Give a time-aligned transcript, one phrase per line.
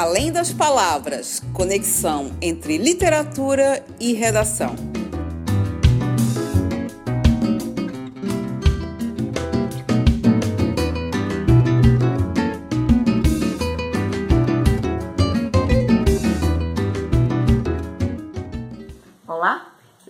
[0.00, 4.87] Além das palavras, conexão entre literatura e redação.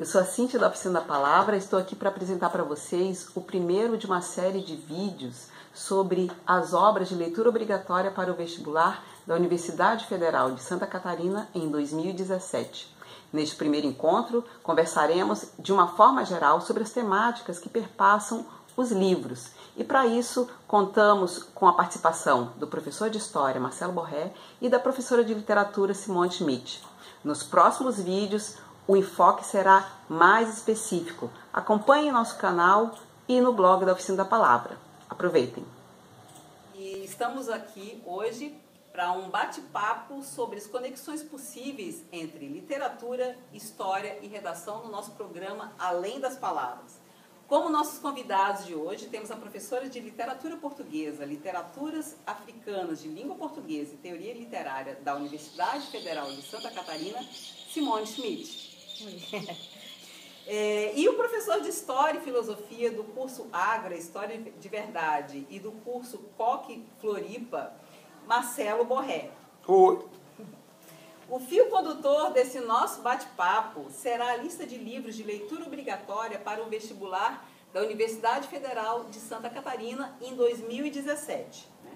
[0.09, 1.55] Sou a Cintia da Oficina da Palavra.
[1.55, 6.73] Estou aqui para apresentar para vocês o primeiro de uma série de vídeos sobre as
[6.73, 12.97] obras de leitura obrigatória para o vestibular da Universidade Federal de Santa Catarina em 2017.
[13.31, 18.47] Neste primeiro encontro, conversaremos de uma forma geral sobre as temáticas que perpassam
[18.79, 19.51] os livros.
[19.77, 24.79] E para isso, contamos com a participação do professor de História Marcelo Borré e da
[24.79, 26.83] professora de Literatura Simone Schmidt.
[27.23, 28.57] Nos próximos vídeos,
[28.89, 31.31] o enfoque será mais específico.
[31.53, 32.95] Acompanhe nosso canal
[33.29, 34.79] e no blog da Oficina da Palavra.
[35.11, 35.63] Aproveitem!
[36.75, 38.59] E estamos aqui hoje
[38.91, 45.71] para um bate-papo sobre as conexões possíveis entre literatura, história e redação no nosso programa
[45.79, 46.99] Além das Palavras.
[47.47, 53.37] Como nossos convidados de hoje, temos a professora de literatura portuguesa, literaturas africanas de língua
[53.37, 57.23] portuguesa e teoria literária da Universidade Federal de Santa Catarina,
[57.71, 58.68] Simone Schmidt.
[60.51, 65.61] É, e o professor de História e Filosofia do curso Agra, História de Verdade, e
[65.61, 67.75] do curso Coque Floripa,
[68.27, 69.31] Marcelo Borré.
[69.67, 70.03] Oi.
[71.29, 76.63] O fio condutor desse nosso bate-papo será a lista de livros de leitura obrigatória para
[76.63, 81.69] o vestibular da Universidade Federal de Santa Catarina em 2017.
[81.85, 81.91] Né?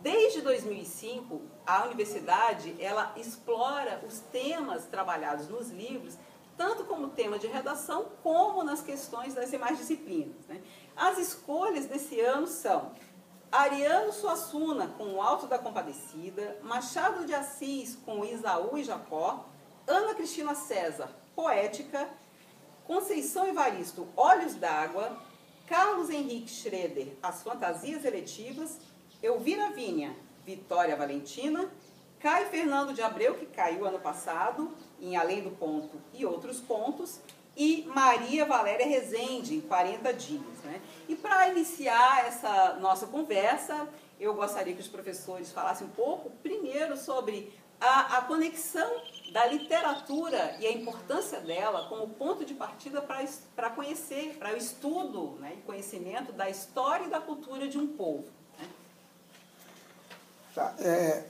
[0.00, 6.16] Desde 2005, a universidade ela explora os temas trabalhados nos livros,
[6.58, 10.44] tanto como tema de redação, como nas questões das demais disciplinas.
[10.48, 10.60] Né?
[10.96, 12.92] As escolhas desse ano são
[13.50, 19.46] Ariano Suassuna com o Alto da Compadecida, Machado de Assis com Isaú e Jacó,
[19.86, 22.10] Ana Cristina César, Poética,
[22.84, 25.16] Conceição Evaristo, Olhos d'Água,
[25.66, 28.80] Carlos Henrique Schroeder, As Fantasias Eletivas,
[29.22, 31.70] Elvira Vinha, Vitória Valentina,
[32.18, 37.20] Caio Fernando de Abreu, que caiu ano passado, em Além do Ponto e Outros Pontos,
[37.56, 40.62] e Maria Valéria Rezende, em 40 dias.
[40.62, 40.80] Né?
[41.08, 43.88] E para iniciar essa nossa conversa,
[44.20, 50.56] eu gostaria que os professores falassem um pouco, primeiro, sobre a, a conexão da literatura
[50.60, 55.62] e a importância dela como ponto de partida para conhecer, para o estudo né, e
[55.62, 58.28] conhecimento da história e da cultura de um povo.
[58.58, 58.68] Né?
[60.54, 61.24] Tá, é,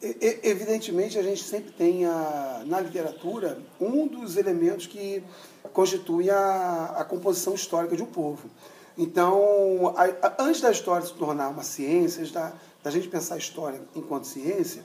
[0.00, 5.24] Evidentemente, a gente sempre tem a, na literatura um dos elementos que
[5.72, 8.48] constitui a, a composição histórica de um povo.
[8.96, 13.80] Então, a, antes da história se tornar uma ciência, da, da gente pensar a história
[13.96, 14.84] enquanto ciência,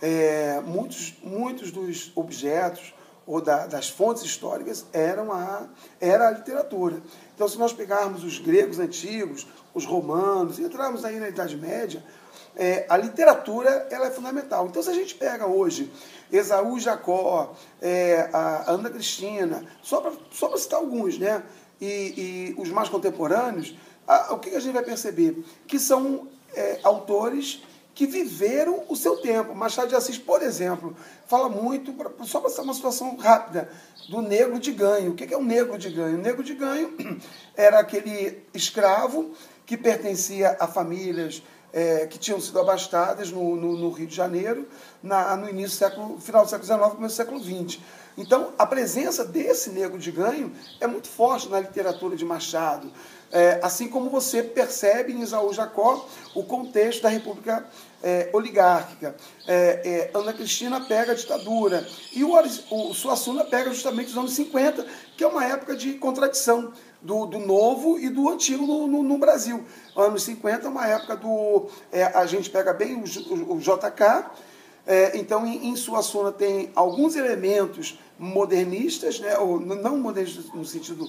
[0.00, 2.94] é, muitos, muitos dos objetos
[3.26, 5.68] ou da, das fontes históricas eram a,
[6.00, 7.02] era a literatura.
[7.34, 12.02] Então, se nós pegarmos os gregos antigos, os romanos, e entrarmos aí na Idade Média,
[12.56, 14.66] é, a literatura ela é fundamental.
[14.66, 15.92] Então, se a gente pega hoje
[16.32, 20.12] Esaú Jacó, é, a Ana Cristina, só para
[20.56, 21.42] citar alguns, né?
[21.80, 23.76] E, e os mais contemporâneos,
[24.08, 25.44] a, o que a gente vai perceber?
[25.66, 27.62] Que são é, autores
[27.94, 29.54] que viveram o seu tempo.
[29.54, 30.96] Machado de Assis, por exemplo,
[31.26, 33.70] fala muito, só para uma situação rápida,
[34.08, 35.12] do negro de ganho.
[35.12, 36.18] O que é o negro de ganho?
[36.18, 36.94] O negro de ganho
[37.56, 39.32] era aquele escravo
[39.64, 44.66] que pertencia a famílias é, que tinham sido abastadas no, no, no Rio de Janeiro
[45.02, 47.80] na, no início do século, final do século XIX, começo do século XX.
[48.16, 50.50] Então, a presença desse negro de ganho
[50.80, 52.90] é muito forte na literatura de Machado.
[53.30, 57.66] É, assim como você percebe em Isaú Jacó o contexto da República
[58.02, 59.14] é, Oligárquica.
[59.46, 61.86] É, é Ana Cristina pega a ditadura.
[62.12, 62.32] E o,
[62.70, 64.86] o Suassuna pega justamente os anos 50,
[65.16, 66.72] que é uma época de contradição
[67.06, 69.64] do, do novo e do antigo no, no, no Brasil.
[69.96, 71.68] Anos 50 é uma época do.
[71.92, 74.26] É, a gente pega bem o, o, o JK,
[74.84, 81.08] é, então em, em Suassuna tem alguns elementos modernistas, né, ou não modernistas no sentido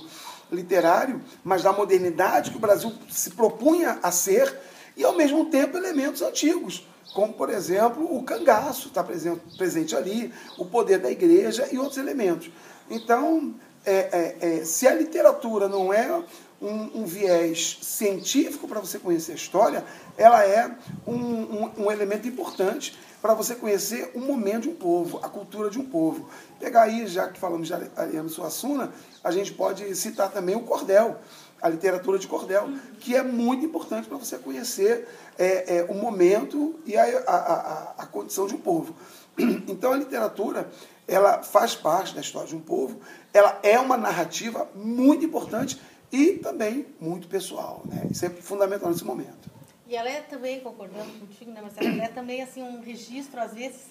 [0.52, 4.56] literário, mas da modernidade que o Brasil se propunha a ser,
[4.96, 10.32] e ao mesmo tempo elementos antigos, como por exemplo o cangaço está presente, presente ali,
[10.58, 12.52] o poder da igreja e outros elementos.
[12.90, 13.56] Então,
[13.88, 16.22] é, é, é, se a literatura não é
[16.62, 19.86] um, um viés científico para você conhecer a história,
[20.18, 20.76] ela é
[21.06, 25.70] um, um, um elemento importante para você conhecer o momento de um povo, a cultura
[25.70, 26.30] de um povo.
[26.60, 28.92] Pegar aí, já que falamos de Ariano Suassuna,
[29.24, 31.18] a gente pode citar também o cordel.
[31.62, 32.70] a literatura de cordel,
[33.00, 35.08] que é muito importante para você conhecer
[35.40, 38.94] é, é, o momento e a, a, a, a condição de um povo.
[39.68, 40.70] Então a literatura
[41.08, 43.00] ela faz parte da história de um povo,
[43.38, 45.80] ela é uma narrativa muito importante
[46.12, 47.84] e também muito pessoal.
[47.86, 48.08] Né?
[48.10, 49.50] Isso é fundamental nesse momento.
[49.88, 53.54] E ela é também, concordando contigo, né, Marcelo, ela é também assim, um registro, às
[53.54, 53.86] vezes,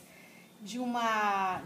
[0.60, 1.62] de uma,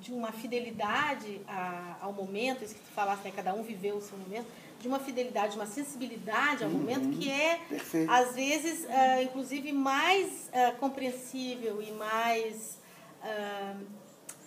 [0.00, 4.00] de uma fidelidade a, ao momento, isso que tu falaste, né, cada um viveu o
[4.00, 4.46] seu momento,
[4.78, 8.10] de uma fidelidade, uma sensibilidade ao uhum, momento que é, perfeito.
[8.10, 12.78] às vezes, uh, inclusive, mais uh, compreensível e mais.
[13.22, 14.01] Uh,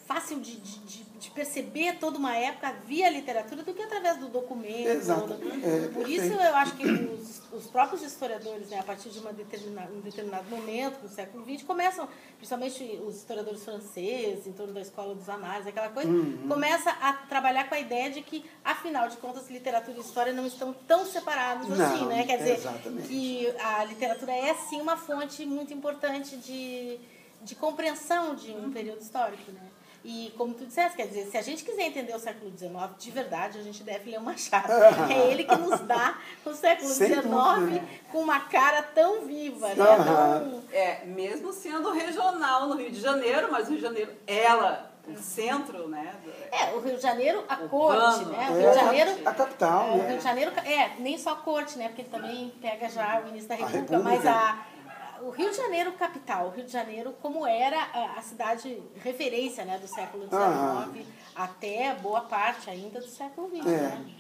[0.06, 4.88] fácil de, de, de, perceber toda uma época via literatura do que através do documento.
[4.88, 5.34] Exato.
[5.34, 9.34] É, Por isso eu acho que os, os próprios historiadores, né, a partir de uma
[9.34, 12.07] determinada, um determinado momento do século XX, começam,
[12.38, 16.48] principalmente os historiadores franceses, em torno da escola dos análises, aquela coisa, uhum.
[16.48, 20.46] começa a trabalhar com a ideia de que, afinal de contas, literatura e história não
[20.46, 22.24] estão tão separados não, assim, né?
[22.25, 23.07] Quer dizer, exatamente.
[23.07, 27.00] que a literatura é sim uma fonte muito importante de,
[27.42, 29.75] de compreensão de um período histórico, né?
[30.07, 33.10] E como tu disseste, quer dizer, se a gente quiser entender o século XIX de
[33.10, 34.72] verdade, a gente deve ler o Machado.
[35.12, 37.24] É ele que nos dá o século XIX
[38.12, 39.75] com uma cara tão viva, né?
[39.75, 40.63] Tão...
[40.72, 45.18] É, mesmo sendo regional no Rio de Janeiro, mas o Rio de Janeiro, ela, o
[45.18, 46.13] centro, né?
[46.52, 48.48] É, o Rio de Janeiro, a corte, né?
[48.52, 49.12] O Rio de Janeiro.
[49.25, 49.88] A capital.
[49.88, 51.88] É, o Rio de Janeiro, é, nem só a corte, né?
[51.88, 54.04] Porque ele também pega já o início da República, República.
[54.04, 54.66] mas a
[55.25, 59.66] o Rio de Janeiro capital, o Rio de Janeiro como era a, a cidade referência
[59.66, 63.66] né, do século XIX até boa parte ainda do século XX.
[63.66, 63.69] É.
[63.72, 64.16] Né?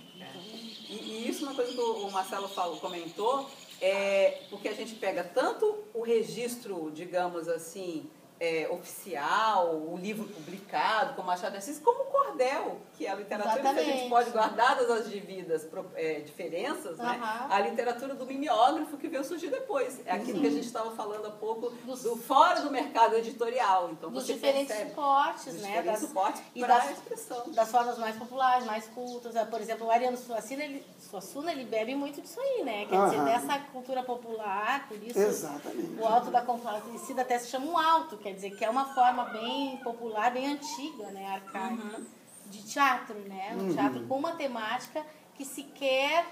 [0.89, 3.49] E, e, isso é uma coisa que o Marcelo falou, comentou,
[3.79, 8.09] é porque a gente pega tanto o registro, digamos assim,
[8.39, 13.15] é, oficial, o livro publicado, como Machado de Assis, como o cordel, que é a
[13.15, 13.85] literatura Exatamente.
[13.85, 17.19] que a gente pode, guardadas as devidas é, diferenças, né?
[17.49, 20.01] a literatura do mimeógrafo que veio surgir depois.
[20.05, 20.41] É aquilo Sim.
[20.41, 23.89] que a gente estava falando há pouco, dos, do fora do mercado editorial.
[23.91, 25.67] Então, dos diferentes percebe, suportes, dos né?
[25.67, 27.51] Diferentes das, suportes e das, expressão.
[27.51, 29.33] das formas mais populares, mais cultas.
[29.47, 32.85] Por exemplo, o Ariano Suassuna, ele, Suassuna, ele bebe muito disso aí, né?
[32.85, 35.99] Quer dizer, dessa cultura popular, por isso Exatamente.
[35.99, 39.25] o alto da complacida até se chama um alto, quer dizer, que é uma forma
[39.25, 42.05] bem popular, bem antiga, né, arcaica, uhum.
[42.47, 43.55] de teatro, né?
[43.55, 43.73] Um uhum.
[43.75, 45.05] teatro com uma temática
[45.35, 46.25] que se quer,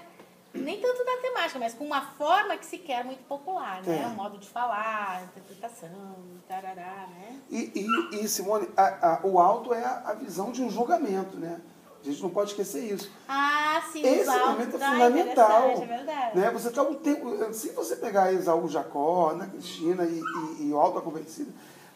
[0.52, 4.02] nem tanto da temática, mas com uma forma que se quer muito popular, né?
[4.02, 4.06] É.
[4.08, 6.16] Um modo de falar, interpretação,
[6.48, 7.38] tarará, né?
[7.48, 11.36] E, e, e Simone, a, a, o alto é a, a visão de um julgamento,
[11.36, 11.60] né?
[12.02, 13.08] A gente não pode esquecer isso.
[13.28, 15.70] Ah, sim, Esse elemento é fundamental.
[15.70, 16.38] É verdade.
[16.38, 16.50] Né?
[16.50, 20.78] Você tá um tempo, se você pegar Isaú Jacó, Ana Cristina e, e, e o
[20.78, 21.50] Alto Convencida,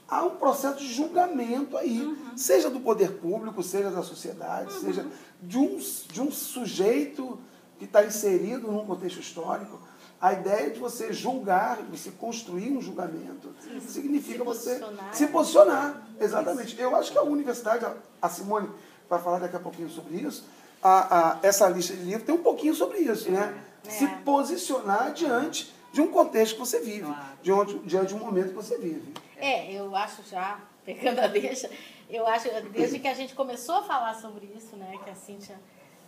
[0.08, 2.36] há um processo de julgamento aí, uhum.
[2.36, 4.80] seja do poder público, seja da sociedade, uhum.
[4.80, 5.06] seja
[5.42, 5.78] de um,
[6.10, 7.38] de um sujeito
[7.78, 9.78] que está inserido num contexto histórico.
[10.20, 13.54] A ideia de você julgar, você construir um julgamento,
[13.86, 14.80] significa se você
[15.12, 16.02] se posicionar.
[16.18, 16.80] Exatamente.
[16.80, 17.86] Eu acho que a universidade,
[18.20, 18.68] a Simone
[19.08, 20.44] vai falar daqui a pouquinho sobre isso,
[20.82, 23.62] a, a, essa lista de livros tem um pouquinho sobre isso, né?
[23.86, 23.90] É.
[23.90, 27.80] Se posicionar diante de um contexto que você vive, claro.
[27.84, 29.14] diante de um momento que você vive.
[29.40, 31.70] É, eu acho já, pegando a deixa,
[32.08, 35.56] eu acho, desde que a gente começou a falar sobre isso, né, que a Cíntia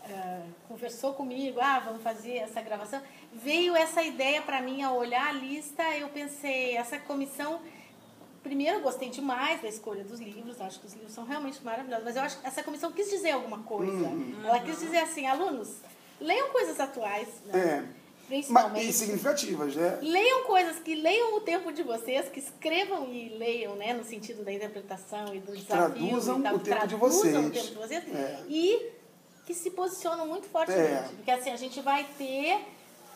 [0.04, 3.02] uh, conversou comigo, ah, vamos fazer essa gravação,
[3.32, 7.60] veio essa ideia para mim, ao olhar a lista, eu pensei, essa comissão,
[8.42, 12.04] primeiro eu gostei demais da escolha dos livros, acho que os livros são realmente maravilhosos,
[12.04, 13.92] mas eu acho que essa comissão quis dizer alguma coisa.
[13.92, 14.40] Uhum.
[14.44, 15.80] Ela quis dizer assim, alunos,
[16.18, 17.84] leiam coisas atuais, né?
[17.96, 17.99] É
[18.30, 18.86] Principalmente.
[18.86, 19.98] Mas, e significativas, né?
[20.00, 23.92] Leiam coisas que leiam o tempo de vocês, que escrevam e leiam, né?
[23.92, 25.66] No sentido da interpretação e do desafio.
[25.66, 27.36] Traduzam e tal, o tempo de vocês.
[27.36, 28.04] o tempo de vocês.
[28.14, 28.40] É.
[28.48, 28.92] E
[29.44, 30.92] que se posicionam muito fortemente.
[30.92, 31.08] É.
[31.16, 32.64] Porque assim, a gente vai ter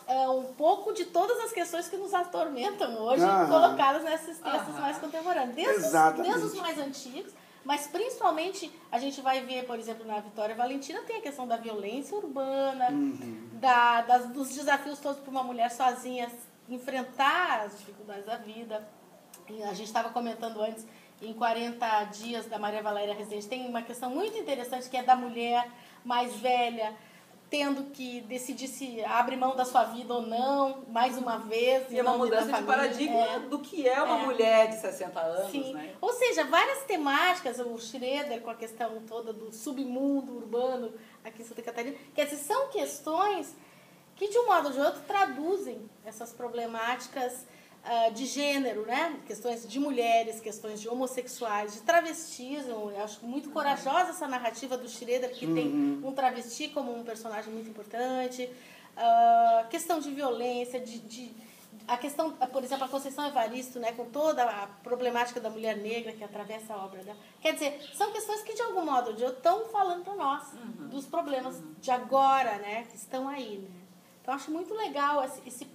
[0.09, 3.47] uh, um pouco de todas as questões que nos atormentam hoje, Aham.
[3.49, 4.81] colocadas nesses textos Aham.
[4.81, 5.55] mais contemporâneos.
[5.55, 5.93] Desde os,
[6.23, 7.33] desde os mais antigos
[7.65, 11.57] mas principalmente a gente vai ver, por exemplo, na Vitória Valentina tem a questão da
[11.57, 13.49] violência urbana, uhum.
[13.55, 16.31] da, das, dos desafios todos para uma mulher sozinha
[16.69, 18.87] enfrentar as dificuldades da vida.
[19.49, 20.87] E a gente estava comentando antes,
[21.21, 25.17] em 40 dias da Maria Valéria Residente, tem uma questão muito interessante que é da
[25.17, 25.71] mulher
[26.05, 26.95] mais velha,
[27.51, 31.91] tendo que decidir se abre mão da sua vida ou não, mais uma vez.
[31.91, 33.39] E é uma mudança de paradigma é.
[33.41, 34.27] do que é uma é.
[34.27, 35.51] mulher de 60 anos.
[35.51, 35.73] Sim.
[35.73, 35.95] Né?
[36.01, 41.45] Ou seja, várias temáticas, o Schroeder com a questão toda do submundo urbano aqui em
[41.45, 43.55] Santa Catarina, quer dizer, são questões
[44.17, 47.47] que de um modo ou de outro traduzem essas problemáticas
[47.85, 49.19] uh, de gênero, né?
[49.27, 52.67] Questões de mulheres, questões de homossexuais, de travestis.
[52.67, 55.55] Eu acho muito corajosa essa narrativa do Schroeder, que uhum.
[55.55, 58.49] tem um travesti como um personagem muito importante.
[58.97, 61.35] uh, questão de violência, de, de,
[61.87, 66.13] a questão, por exemplo, a Conceição Evaristo, né, com toda a problemática da mulher negra
[66.13, 67.19] que atravessa a obra dela.
[67.41, 70.53] Quer dizer, são questões que de algum modo ou de outro estão falando para nós
[70.53, 70.89] uhum.
[70.89, 71.75] dos problemas uhum.
[71.81, 73.59] de agora, né, que estão aí.
[73.59, 73.69] Né?
[74.23, 75.69] Então, acho muito legal esse, esse,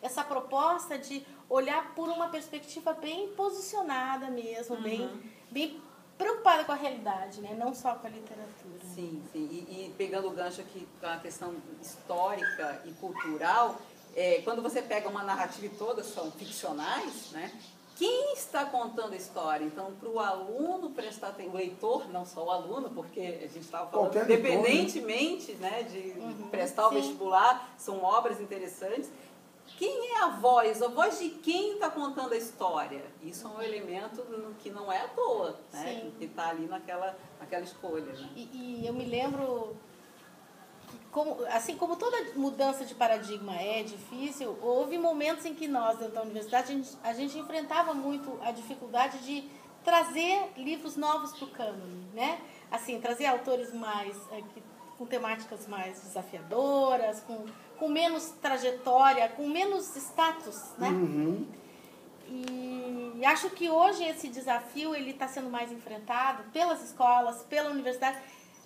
[0.00, 4.82] essa proposta de olhar por uma perspectiva bem posicionada mesmo, uhum.
[4.82, 5.82] bem, bem
[6.16, 7.56] preocupada com a realidade, né?
[7.58, 8.78] não só com a literatura.
[8.94, 9.48] Sim, sim.
[9.50, 13.76] E, e pegando o gancho aqui para a questão histórica e cultural,
[14.14, 17.52] é, quando você pega uma narrativa e todas são ficcionais, né?
[17.96, 19.62] Quem está contando a história?
[19.62, 23.60] Então, para o aluno prestar atenção, o leitor, não só o aluno, porque a gente
[23.60, 26.88] estava falando, Qualquer independentemente né, de uhum, prestar sim.
[26.88, 29.10] o vestibular, são obras interessantes,
[29.80, 30.82] quem é a voz?
[30.82, 33.02] A voz de quem está contando a história?
[33.22, 34.22] Isso é um elemento
[34.58, 36.02] que não é à toa, né?
[36.02, 36.12] Sim.
[36.18, 38.12] que está ali naquela, naquela escolha.
[38.12, 38.28] Né?
[38.36, 39.74] E, e, eu me lembro,
[41.10, 46.12] como, assim como toda mudança de paradigma é difícil, houve momentos em que nós, dentro
[46.12, 49.48] da universidade, a gente, a gente enfrentava muito a dificuldade de
[49.82, 52.38] trazer livros novos para o cânone, né?
[52.70, 54.14] Assim, trazer autores mais,
[54.52, 54.62] que,
[54.98, 57.46] com temáticas mais desafiadoras, com
[57.80, 60.90] com menos trajetória, com menos status, né?
[60.90, 61.46] Uhum.
[62.28, 68.18] E acho que hoje esse desafio ele está sendo mais enfrentado pelas escolas, pela universidade.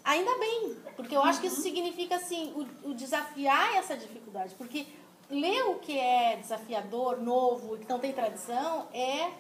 [0.03, 1.63] Ainda bem, porque eu acho que isso uhum.
[1.63, 4.85] significa assim o, o desafiar essa dificuldade, porque
[5.31, 9.31] ler o que é desafiador, novo, que não tem tradição, é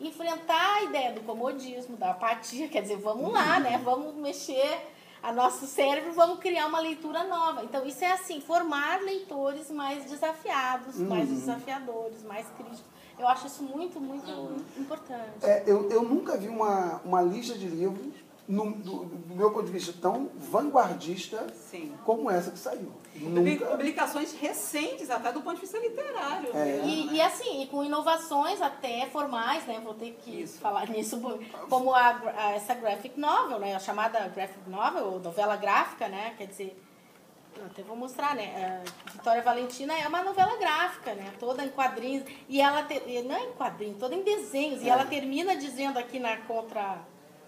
[0.00, 3.76] enfrentar a ideia do comodismo, da apatia, quer dizer, vamos lá, né?
[3.76, 3.82] Uhum.
[3.82, 4.86] Vamos mexer
[5.26, 7.64] a nosso cérebro, vamos criar uma leitura nova.
[7.64, 11.08] Então, isso é assim, formar leitores mais desafiados, uhum.
[11.08, 12.84] mais desafiadores, mais críticos.
[13.18, 14.30] Eu acho isso muito, muito
[14.78, 15.42] importante.
[15.42, 18.14] É, eu, eu nunca vi uma, uma lista de livros
[18.48, 21.92] no, do, do, meu ponto de vista, tão vanguardista Sim.
[22.04, 22.92] como essa que saiu.
[23.16, 23.66] Nunca...
[23.66, 26.50] Publicações recentes, até do ponto de vista literário.
[26.54, 26.64] É.
[26.64, 27.12] Mesmo, e, né?
[27.14, 29.80] e, assim, e com inovações até formais, né?
[29.82, 30.58] Vou ter que Isso.
[30.58, 31.20] falar nisso,
[31.68, 33.74] como a, a, essa graphic novel, né?
[33.74, 36.34] A chamada graphic novel, ou novela gráfica, né?
[36.36, 36.82] Quer dizer,
[37.64, 38.82] até vou mostrar, né?
[39.06, 41.32] A Vitória Valentina é uma novela gráfica, né?
[41.40, 42.24] Toda em quadrinhos.
[42.48, 43.22] E ela, ter...
[43.24, 44.82] não é em quadrinhos, toda em desenhos.
[44.82, 44.84] É.
[44.84, 46.98] E ela termina dizendo aqui na contra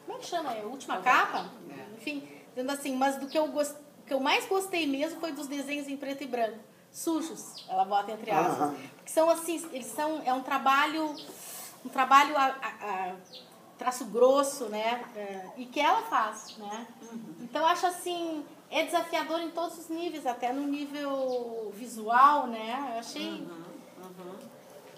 [0.08, 0.54] como é que chama?
[0.54, 1.50] É a última capa?
[1.70, 1.96] É.
[1.98, 5.46] Enfim, dizendo assim, mas do que eu, gost, que eu mais gostei mesmo foi dos
[5.46, 6.58] desenhos em preto e branco.
[6.90, 8.74] Sujos, ela bota entre aspas.
[9.04, 11.14] Que são assim, eles são, é um trabalho,
[11.84, 13.16] um trabalho a, a, a
[13.76, 15.04] traço grosso, né?
[15.14, 16.86] É, e que ela faz, né?
[17.02, 17.34] Uhum.
[17.42, 22.92] Então eu acho assim, é desafiador em todos os níveis, até no nível visual, né?
[22.94, 23.62] Eu achei, uhum.
[23.98, 24.36] Uhum.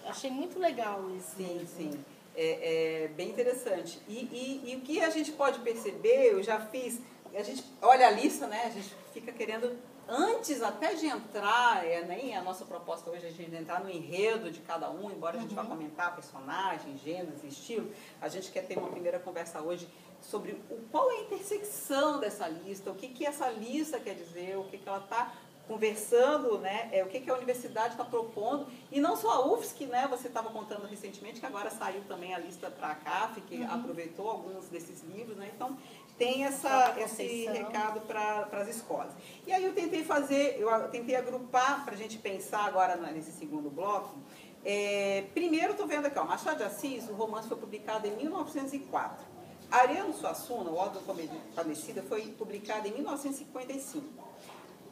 [0.07, 1.35] achei muito legal isso.
[1.35, 3.99] Sim, sim é, é bem interessante.
[4.07, 6.99] E, e, e, o que a gente pode perceber, eu já fiz,
[7.33, 8.63] a gente olha a lista, né?
[8.65, 13.29] A gente fica querendo, antes até de entrar, é, nem a nossa proposta hoje é
[13.29, 15.63] a gente entrar no enredo de cada um, embora a gente uhum.
[15.63, 19.87] vá comentar personagem, gêneros, estilo, a gente quer ter uma primeira conversa hoje
[20.21, 24.57] sobre o, qual é a intersecção dessa lista, o que, que essa lista quer dizer,
[24.57, 25.33] o que, que ela está
[25.71, 29.85] conversando né, é, o que, que a universidade está propondo, e não só a UFSC,
[29.85, 33.55] né, você estava contando recentemente que agora saiu também a lista para a CAF, que
[33.55, 33.71] uhum.
[33.71, 35.77] aproveitou alguns desses livros, né, então
[36.17, 39.13] tem essa, esse recado para as escolas.
[39.47, 43.69] E aí eu tentei fazer, eu tentei agrupar para a gente pensar agora nesse segundo
[43.69, 44.19] bloco.
[44.65, 49.25] É, primeiro, estou vendo aqui, ó, Machado de Assis, o romance foi publicado em 1904.
[49.71, 54.30] Ariano Suassuna, o Ordem Compadecida, foi publicado em 1955.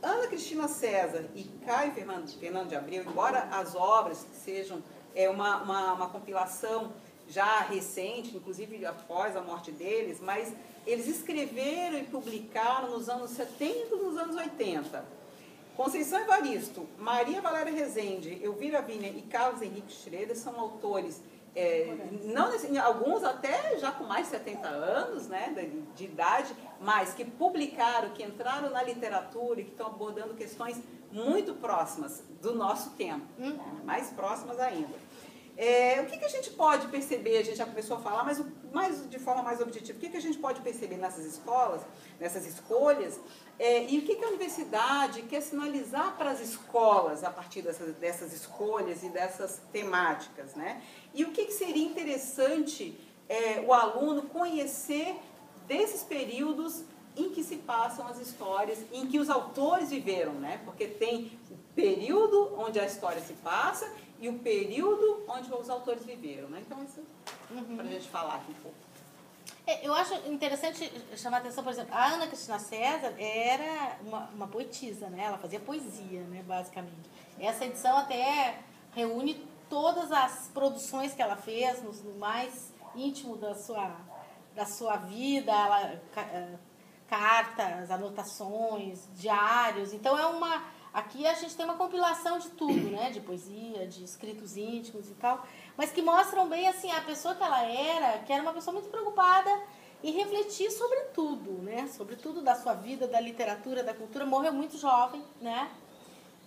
[0.02, 4.82] Ana Cristina César e Caio Fernando, Fernando de Abreu, embora as obras sejam
[5.14, 6.94] é, uma, uma, uma compilação
[7.28, 10.54] já recente, inclusive após a morte deles, mas
[10.88, 15.06] eles escreveram e publicaram nos anos 70 e nos anos 80.
[15.76, 21.22] Conceição Evaristo, Maria Valéria Rezende, Elvira Vinha e Carlos Henrique Schroeder são autores
[21.56, 22.52] é, não
[22.82, 28.10] alguns até já com mais de 70 anos né, de, de, idade, mas que publicaram,
[28.12, 33.58] que entraram na literatura e que estão abordando questões muito próximas do nosso tempo, hum.
[33.84, 34.94] mais próximas ainda.
[35.62, 38.42] É, o que, que, a gente pode perceber, a gente já começou a falar, mas
[38.72, 41.82] mais, de forma mais objetiva, o que, que a gente pode perceber nessas escolas,
[42.18, 43.20] nessas escolhas,
[43.60, 47.94] é, e o que, que, a universidade quer sinalizar para as escolas a partir dessas,
[47.96, 50.82] dessas escolhas e dessas temáticas, né?
[51.14, 55.16] E o que, que seria interessante é, o aluno conhecer
[55.68, 56.84] desses períodos
[57.16, 60.62] em que se passam as histórias, em que os autores viveram, né?
[60.64, 66.06] Porque tem o período onde a história se passa e o período onde os autores
[66.06, 66.64] viveram, né?
[66.66, 67.02] Então, isso
[67.52, 67.76] uhum.
[67.76, 68.78] para a gente falar aqui um pouco.
[69.68, 74.30] É, eu acho interessante chamar a atenção, por exemplo, a Ana Cristina César era uma,
[74.34, 75.26] uma poetisa, né?
[75.26, 77.10] Ela fazia poesia, né, basicamente.
[77.40, 78.60] Essa edição até
[78.96, 83.96] reúne todas as produções que ela fez no, mais íntimo da sua,
[84.56, 86.56] da sua vida, ela, eh,
[87.08, 89.94] cartas, anotações, diários.
[89.94, 94.04] Então é uma aqui a gente tem uma compilação de tudo, né, de poesia, de
[94.04, 95.46] escritos íntimos e tal
[95.80, 98.90] mas que mostram bem assim a pessoa que ela era, que era uma pessoa muito
[98.90, 99.50] preocupada
[100.04, 101.88] em refletir sobre tudo, né?
[101.96, 104.26] Sobre tudo da sua vida, da literatura, da cultura.
[104.26, 105.72] Morreu muito jovem, né?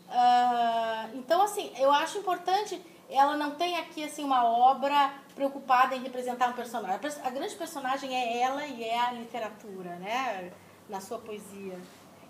[0.06, 2.78] Uh, então, assim, eu acho importante.
[3.12, 6.98] Ela não tem aqui assim uma obra preocupada em representar um personagem.
[7.22, 10.52] A grande personagem é ela e é a literatura, né?
[10.88, 11.78] Na sua poesia.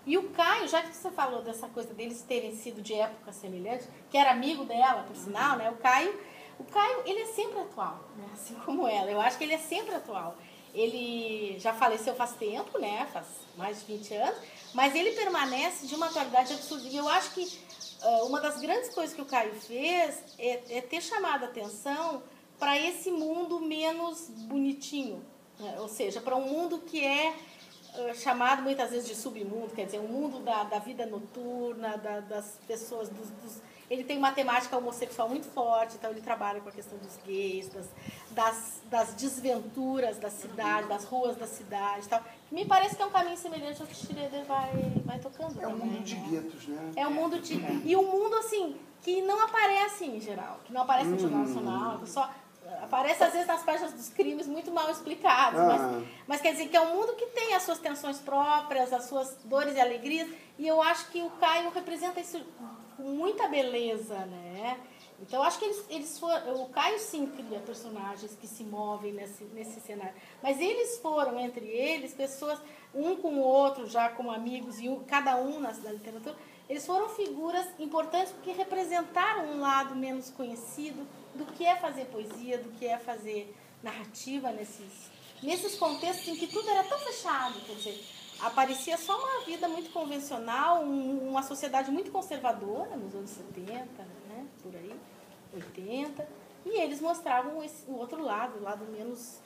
[0.05, 3.87] E o Caio, já que você falou dessa coisa deles terem sido de época semelhante,
[4.09, 5.69] que era amigo dela, por sinal, né?
[5.69, 6.13] O Caio
[6.59, 8.25] o Caio, ele é sempre atual, né?
[8.33, 9.09] assim como ela.
[9.09, 10.35] Eu acho que ele é sempre atual.
[10.73, 13.07] Ele já faleceu faz tempo, né?
[13.11, 14.37] Faz mais de 20 anos,
[14.73, 16.87] mas ele permanece de uma atualidade absurda.
[16.87, 17.45] E eu acho que
[18.25, 22.23] uma das grandes coisas que o Caio fez é, é ter chamado a atenção
[22.59, 25.23] para esse mundo menos bonitinho.
[25.59, 25.75] Né?
[25.79, 27.33] Ou seja, para um mundo que é
[27.95, 32.19] uh, chamado muitas vezes de submundo, quer dizer, um mundo da, da vida noturna, da,
[32.21, 36.69] das pessoas, dos, dos ele tem uma temática homossexual muito forte, então ele trabalha com
[36.69, 37.89] a questão dos gays, das,
[38.31, 42.21] das, das desventuras da cidade, das ruas da cidade tal.
[42.51, 44.71] Me parece que é um caminho semelhante ao que Schroeder vai,
[45.05, 45.61] vai tocando.
[45.61, 46.27] É um também, mundo de né?
[46.29, 46.91] guetos, né?
[46.95, 47.53] É um mundo de.
[47.85, 51.45] E um mundo, assim, que não aparece em geral, que não aparece no Jornal hum.
[51.45, 52.29] Nacional, que só
[52.81, 55.65] aparece às vezes nas páginas dos crimes muito mal explicados, ah.
[55.65, 59.05] mas, mas quer dizer que é um mundo que tem as suas tensões próprias, as
[59.05, 62.41] suas dores e alegrias, e eu acho que o Caio representa isso
[62.95, 64.79] com muita beleza, né?
[65.21, 66.63] Então acho que eles, eles foram.
[66.63, 70.13] O Caio sim cria personagens que se movem nesse, nesse cenário.
[70.41, 72.59] Mas eles foram, entre eles, pessoas,
[72.93, 76.35] um com o outro, já como amigos, e um, cada um na, na literatura,
[76.69, 82.57] eles foram figuras importantes porque representaram um lado menos conhecido do que é fazer poesia,
[82.57, 87.59] do que é fazer narrativa nesses, nesses contextos em que tudo era tão fechado.
[87.65, 88.05] Quer dizer,
[88.41, 93.79] aparecia só uma vida muito convencional, um, uma sociedade muito conservadora nos anos 70,
[94.29, 94.93] né, por aí,
[95.53, 96.27] 80,
[96.65, 99.39] e eles mostravam esse, o outro lado, o lado menos,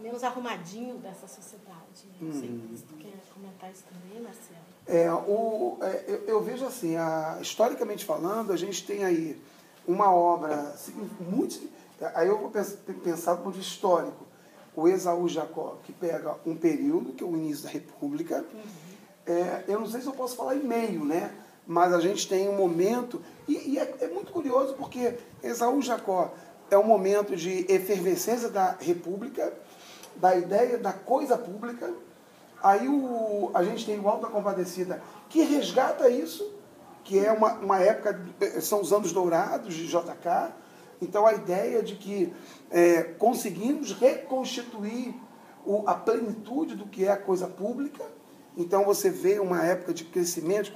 [0.00, 2.08] menos arrumadinho dessa sociedade.
[2.20, 2.74] Não sei hum.
[2.76, 4.68] se tu quer comentar isso também, Marcelo.
[4.86, 9.40] É, o, é, eu, eu, vejo assim, a, historicamente falando, a gente tem aí
[9.86, 11.68] uma obra assim, muito.
[12.14, 14.27] Aí eu vou pensar, pensar do ponto de histórico
[14.78, 18.44] o Esaú Jacó, que pega um período, que é o início da República.
[18.54, 19.34] Uhum.
[19.34, 21.32] É, eu não sei se eu posso falar em meio, né?
[21.66, 26.32] Mas a gente tem um momento, e, e é, é, muito curioso porque Esaú Jacó
[26.70, 29.52] é um momento de efervescência da República,
[30.14, 31.92] da ideia da coisa pública.
[32.62, 36.48] Aí o, a gente tem o Alta Compadecida, que resgata isso,
[37.02, 38.20] que é uma, uma época,
[38.60, 40.52] são os anos dourados de JK,
[41.00, 42.32] então, a ideia de que
[42.70, 45.14] é, conseguimos reconstituir
[45.64, 48.04] o, a plenitude do que é a coisa pública.
[48.56, 50.72] Então, você vê uma época de crescimento,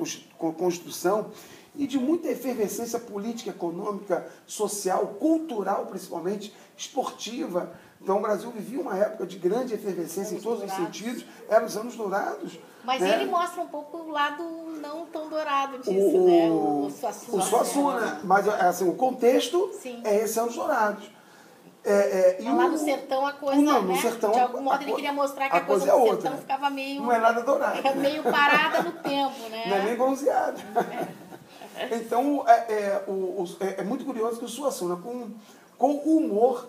[0.57, 1.31] construção
[1.75, 7.73] e de muita efervescência política, econômica, social, cultural, principalmente, esportiva.
[8.01, 10.89] Então, o Brasil vivia uma época de grande efervescência anos em todos dourados.
[10.89, 11.27] os sentidos.
[11.49, 12.61] Eram os anos dourados.
[12.85, 13.15] Mas né?
[13.15, 14.43] ele mostra um pouco o lado
[14.81, 16.51] não tão dourado disso, o, né?
[16.51, 17.39] O, Suassuna.
[17.39, 18.01] O Suassuna.
[18.01, 18.21] Né?
[18.25, 20.01] Mas assim, o contexto Sim.
[20.05, 21.11] é esse anos dourados.
[21.85, 23.97] É, é, lá no sertão a coisa, não, né?
[23.97, 26.39] Sertão, de algum modo ele queria mostrar que a, a coisa, coisa do é sertão
[26.39, 27.03] ficava meio...
[27.03, 27.81] Não é nada dourado.
[27.85, 29.65] É meio parada no tempo, né?
[29.67, 30.59] Não é nem bronzeada.
[31.75, 31.97] É.
[31.97, 35.31] Então, é, é, o, é, é, muito curioso que o Suassuna, com,
[35.79, 36.69] com humor,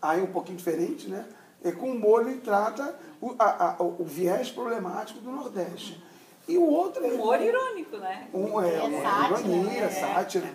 [0.00, 1.26] aí um pouquinho diferente, né?
[1.66, 6.00] É, com humor ele trata o, a, a, o viés problemático do Nordeste.
[6.46, 7.08] E o outro é.
[7.08, 8.28] Humor irônico, né?
[8.32, 9.90] Um, é, é sátira, ironia, né?
[9.90, 10.54] sátira.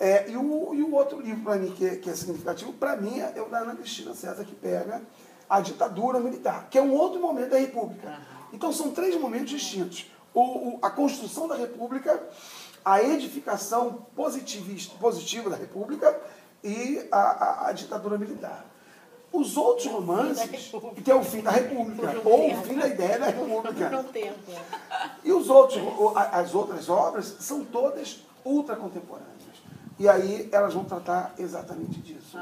[0.00, 2.96] É, e, o, e o outro livro, para mim, que é, que é significativo, para
[2.96, 5.02] mim, é o da Ana Cristina César, que pega
[5.48, 8.18] a ditadura militar, que é um outro momento da República.
[8.52, 10.10] Então, são três momentos distintos.
[10.34, 12.20] O, o, a construção da República,
[12.84, 16.20] a edificação positivista, positiva da República
[16.64, 18.69] e a, a, a ditadura militar.
[19.32, 20.72] Os outros romances,
[21.04, 24.04] que é o fim da República, ou o fim da ideia da República.
[25.22, 25.80] E os outros,
[26.32, 29.30] as outras obras são todas ultra contemporâneas.
[30.00, 32.36] E aí elas vão tratar exatamente disso.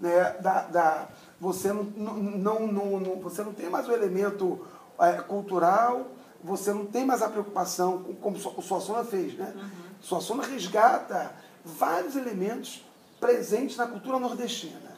[0.00, 0.30] Né?
[0.40, 1.08] Da, da,
[1.40, 4.66] você, não, não, não, não, você não tem mais o elemento
[4.98, 6.06] é, cultural,
[6.42, 9.34] você não tem mais a preocupação, como o Suassuna fez.
[9.34, 9.52] Né?
[9.54, 9.70] Uhum.
[10.00, 11.32] Suassuna resgata
[11.64, 12.84] vários elementos
[13.20, 14.91] presentes na cultura nordestina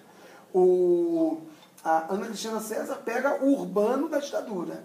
[0.54, 1.42] o,
[1.82, 4.84] A Ana Cristina César pega o urbano da ditadura.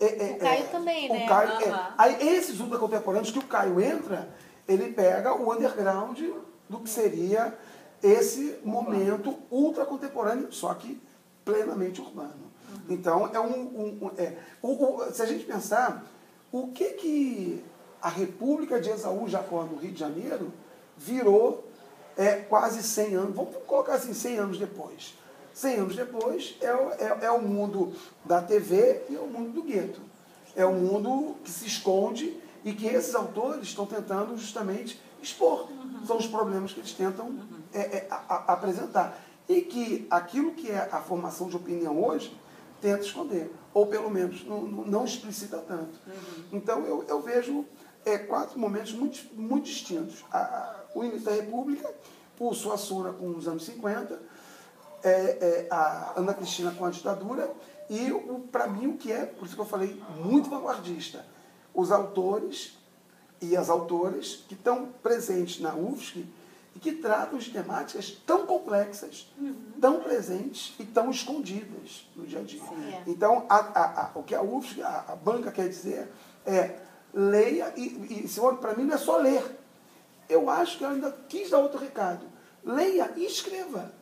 [0.00, 1.26] É, é, o Caio é, também, né?
[1.26, 1.78] Caio, uhum.
[1.98, 4.28] Aí esses ultracontemporâneos que o Caio entra,
[4.68, 6.20] ele pega o underground
[6.68, 7.58] do que seria
[8.00, 11.02] esse momento ultracontemporâneo, só que
[11.44, 12.48] plenamente urbano.
[12.70, 12.80] Uhum.
[12.88, 16.04] Então, é um, um, um é, o, o, se a gente pensar,
[16.52, 17.64] o que que
[18.00, 20.52] a República de Esaú Jacó, no Rio de Janeiro,
[20.96, 21.67] virou
[22.18, 25.14] é, quase 100 anos, vamos colocar assim, 100 anos depois.
[25.54, 29.62] 100 anos depois é, é, é o mundo da TV e é o mundo do
[29.62, 30.00] gueto.
[30.56, 35.70] É o mundo que se esconde e que esses autores estão tentando justamente expor.
[35.70, 36.04] Uhum.
[36.06, 37.46] São os problemas que eles tentam uhum.
[37.72, 39.16] é, é, a, a, apresentar.
[39.48, 42.36] E que aquilo que é a formação de opinião hoje
[42.80, 45.98] tenta esconder, ou pelo menos não, não explicita tanto.
[46.06, 46.44] Uhum.
[46.52, 47.64] Então eu, eu vejo
[48.04, 50.24] é, quatro momentos muito, muito distintos.
[50.30, 51.92] A, a, o início da República,
[52.38, 54.20] o Suassuna com os anos 50,
[55.02, 57.52] é, é, a Ana Cristina com a ditadura,
[57.90, 58.10] e
[58.52, 61.24] para mim o que é, por isso que eu falei, muito vanguardista,
[61.74, 62.76] os autores
[63.40, 66.24] e as autoras que estão presentes na UFSC
[66.74, 69.54] e que tratam de temáticas tão complexas, uhum.
[69.80, 72.60] tão presentes e tão escondidas no dia a dia.
[72.60, 73.02] Sim, é.
[73.06, 76.08] Então, a, a, a, o que a UFSC, a, banca quer dizer
[76.44, 76.78] é
[77.12, 79.57] leia, e, e para mim não é só ler.
[80.28, 82.26] Eu acho que eu ainda quis dar outro recado.
[82.64, 83.92] Leia e escreva.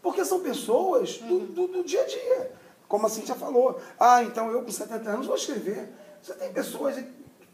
[0.00, 1.46] Porque são pessoas do, uhum.
[1.46, 2.52] do, do dia a dia.
[2.88, 5.90] Como a Cintia falou, ah, então eu com 70 anos vou escrever.
[6.20, 6.96] Você tem pessoas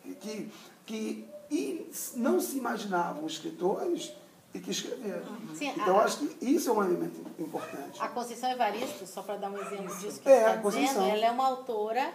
[0.02, 0.50] que,
[0.84, 4.12] que, que não se imaginavam escritores
[4.52, 5.26] e que escreveram.
[5.54, 8.00] Sim, então, a, acho que isso é um elemento importante.
[8.00, 11.26] A Conceição Evaristo, só para dar um exemplo disso que é, você está dizendo, ela
[11.26, 12.12] é uma autora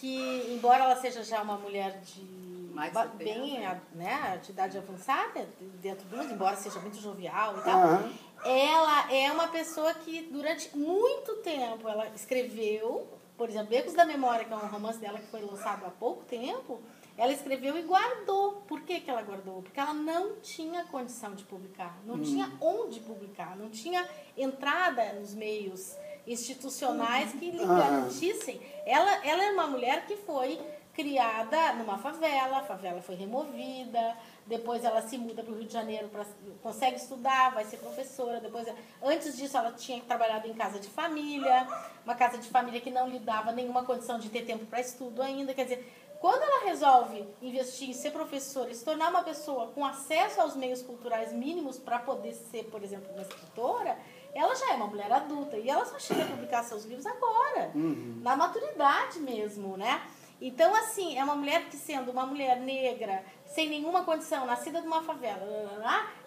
[0.00, 2.45] que, embora ela seja já uma mulher de
[2.76, 3.58] mais bem
[3.94, 5.48] né, de idade avançada,
[5.80, 8.12] dentro do mundo, embora seja muito jovial e tal, uhum.
[8.44, 14.44] ela é uma pessoa que durante muito tempo ela escreveu, por exemplo, Becos da Memória,
[14.44, 16.82] que é um romance dela que foi lançado há pouco tempo,
[17.16, 18.62] ela escreveu e guardou.
[18.68, 19.62] Por que, que ela guardou?
[19.62, 22.22] Porque ela não tinha condição de publicar, não hum.
[22.22, 28.60] tinha onde publicar, não tinha entrada nos meios institucionais que lhe garantissem.
[28.84, 30.60] Ela, ela é uma mulher que foi
[30.96, 35.72] criada numa favela, a favela foi removida, depois ela se muda para o Rio de
[35.72, 36.24] Janeiro, pra,
[36.62, 38.66] consegue estudar, vai ser professora, depois
[39.02, 41.68] antes disso ela tinha trabalhado em casa de família,
[42.02, 45.20] uma casa de família que não lhe dava nenhuma condição de ter tempo para estudo
[45.20, 49.66] ainda, quer dizer, quando ela resolve investir em ser professora e se tornar uma pessoa
[49.68, 53.98] com acesso aos meios culturais mínimos para poder ser, por exemplo, uma escritora,
[54.34, 57.70] ela já é uma mulher adulta e ela só chega a publicar seus livros agora,
[57.74, 58.18] uhum.
[58.22, 60.02] na maturidade mesmo, né?
[60.40, 64.86] Então, assim, é uma mulher que, sendo uma mulher negra, sem nenhuma condição, nascida de
[64.86, 65.40] uma favela,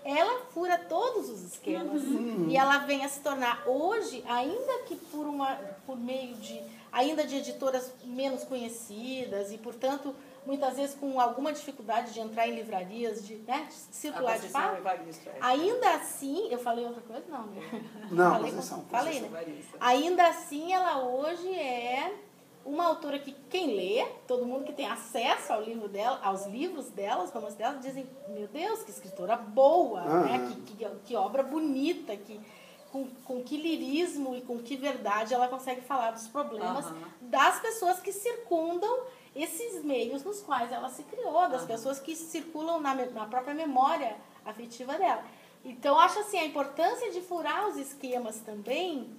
[0.03, 2.01] ela fura todos os esquemas.
[2.01, 2.47] Uhum.
[2.49, 6.59] E ela vem a se tornar, hoje, ainda que por, uma, por meio de
[6.91, 12.55] ainda de editoras menos conhecidas e, portanto, muitas vezes com alguma dificuldade de entrar em
[12.55, 14.81] livrarias, de, né, de circular de fato.
[14.85, 17.23] É ainda assim, eu falei outra coisa?
[17.29, 17.85] Não, né?
[18.09, 19.63] Não, falei, posição, falei, né?
[19.79, 22.11] Ainda assim, ela hoje é
[22.69, 26.89] uma autora que quem lê, todo mundo que tem acesso ao livro dela, aos livros
[26.89, 30.25] delas, romance delas, dizem, meu Deus, que escritora boa, uhum.
[30.25, 30.55] né?
[30.65, 32.39] Que, que, que obra bonita, que
[32.91, 37.01] com, com que lirismo e com que verdade ela consegue falar dos problemas uhum.
[37.21, 39.03] das pessoas que circundam
[39.36, 41.67] esses meios nos quais ela se criou, das uhum.
[41.67, 45.23] pessoas que circulam na, na própria memória afetiva dela.
[45.65, 49.10] Então, acho assim, a importância de furar os esquemas também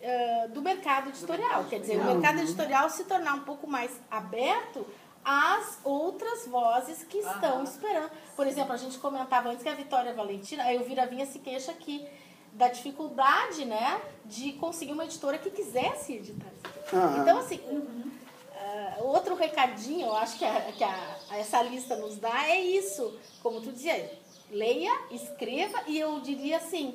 [0.00, 1.64] uh, do mercado editorial.
[1.64, 4.86] Quer dizer, o mercado editorial se tornar um pouco mais aberto
[5.24, 7.64] às outras vozes que estão uhum.
[7.64, 8.10] esperando.
[8.34, 11.72] Por exemplo, a gente comentava antes que a Vitória Valentina, a Elvira Vinha se queixa
[11.72, 12.06] que
[12.52, 16.50] da dificuldade, né, de conseguir uma editora que quisesse editar.
[16.92, 17.22] Uhum.
[17.22, 22.48] Então, assim, uh, outro recadinho, eu acho que, a, que a, essa lista nos dá
[22.48, 23.16] é isso.
[23.40, 24.18] Como tu dizia,
[24.50, 26.94] leia, escreva e eu diria assim,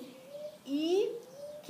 [0.65, 1.09] e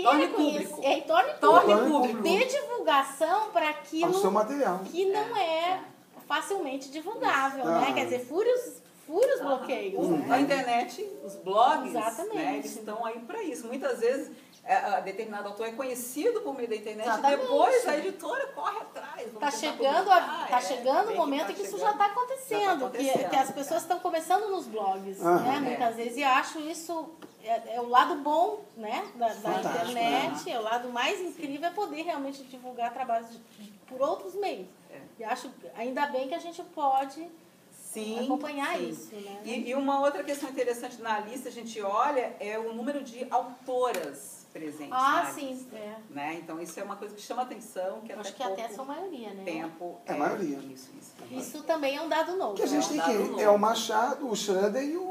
[0.04, 0.82] torne público.
[0.84, 1.90] É, torne, torne público.
[1.90, 2.22] público.
[2.22, 4.80] Dê divulgação para aquilo seu material.
[4.80, 5.82] que não é
[6.28, 7.92] facilmente divulgável, né?
[7.94, 10.04] Quer dizer, fure os fura os bloqueios.
[10.04, 10.32] Uhum.
[10.32, 13.68] A internet, os blogs, né, eles estão aí para isso.
[13.68, 14.32] Muitas vezes
[14.66, 17.40] é, a determinado autor é conhecido por meio da internet Exatamente.
[17.40, 19.28] e depois a editora corre atrás.
[19.28, 22.88] Está chegando, a, tá é, chegando o momento tá que isso já está acontecendo, tá
[22.88, 25.40] acontecendo, que, que as pessoas estão começando nos blogs, uhum.
[25.44, 25.92] né, muitas é.
[25.92, 26.18] vezes.
[26.18, 30.90] E acho isso é, é, o lado bom né, da, da internet, é o lado
[30.90, 34.68] mais incrível é poder realmente divulgar trabalhos de, por outros meios.
[34.90, 35.00] É.
[35.20, 37.30] E acho ainda bem que a gente pode
[37.72, 38.90] Sim, acompanhar sim.
[38.90, 39.16] isso.
[39.16, 39.42] Né?
[39.46, 43.28] E, e, uma outra questão interessante na lista, a gente olha, é o número de
[43.30, 45.76] autoras presentes ah, na sim, lista.
[45.76, 45.98] É.
[46.10, 46.36] Né?
[46.36, 48.00] Então isso é uma coisa que chama atenção.
[48.02, 49.44] Que Acho até que até são maioria, né?
[49.44, 50.58] Tempo é, a maioria.
[50.60, 51.14] Isso, isso.
[51.30, 52.56] Isso também é um dado novo.
[52.56, 55.02] Que a gente é um tem que é o Machado, o Schroeder e o,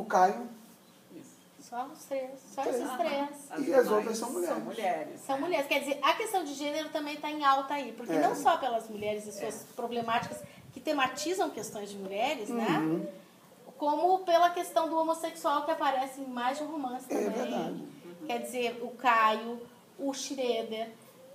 [0.00, 0.48] o Caio.
[1.60, 2.30] Só os três.
[2.54, 2.76] Só Três.
[2.76, 3.68] esses três.
[3.68, 4.56] E as outras são mulheres.
[4.56, 5.20] São mulheres.
[5.20, 5.42] São né?
[5.42, 5.66] mulheres.
[5.68, 7.92] Quer dizer, a questão de gênero também está em alta aí.
[7.92, 8.20] Porque É.
[8.20, 12.78] não só pelas mulheres e suas problemáticas que tematizam questões de mulheres, né?
[12.78, 13.06] Uhum.
[13.76, 17.30] Como pela questão do homossexual que aparece em mais de um romance É também.
[17.30, 17.97] verdade.
[18.28, 19.58] Quer dizer, o Caio,
[19.98, 20.88] o Schroeder,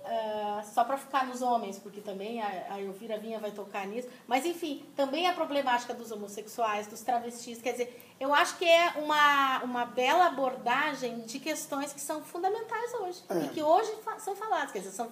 [0.06, 4.08] ah, só para ficar nos homens, porque também a, a Elvira Vinha vai tocar nisso.
[4.26, 7.60] Mas, enfim, também a problemática dos homossexuais, dos travestis.
[7.60, 12.94] Quer dizer, eu acho que é uma, uma bela abordagem de questões que são fundamentais
[13.00, 13.22] hoje.
[13.28, 13.38] É.
[13.44, 14.72] E que hoje fa- são faladas.
[14.72, 15.08] Quer dizer, são,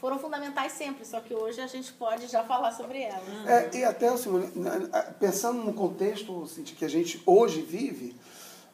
[0.00, 3.46] foram fundamentais sempre, só que hoje a gente pode já falar sobre elas.
[3.46, 4.50] É, e até, Simone,
[5.20, 8.14] pensando no contexto assim, que a gente hoje vive,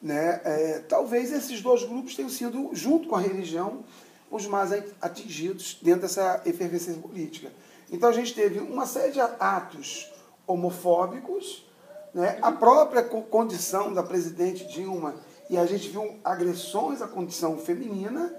[0.01, 3.85] né, é, talvez esses dois grupos tenham sido, junto com a religião,
[4.31, 7.51] os mais atingidos dentro dessa efervescência política.
[7.91, 10.13] Então a gente teve uma série de atos
[10.47, 11.67] homofóbicos,
[12.15, 15.15] né, a própria co- condição da presidente Dilma,
[15.51, 18.33] e a gente viu agressões à condição feminina,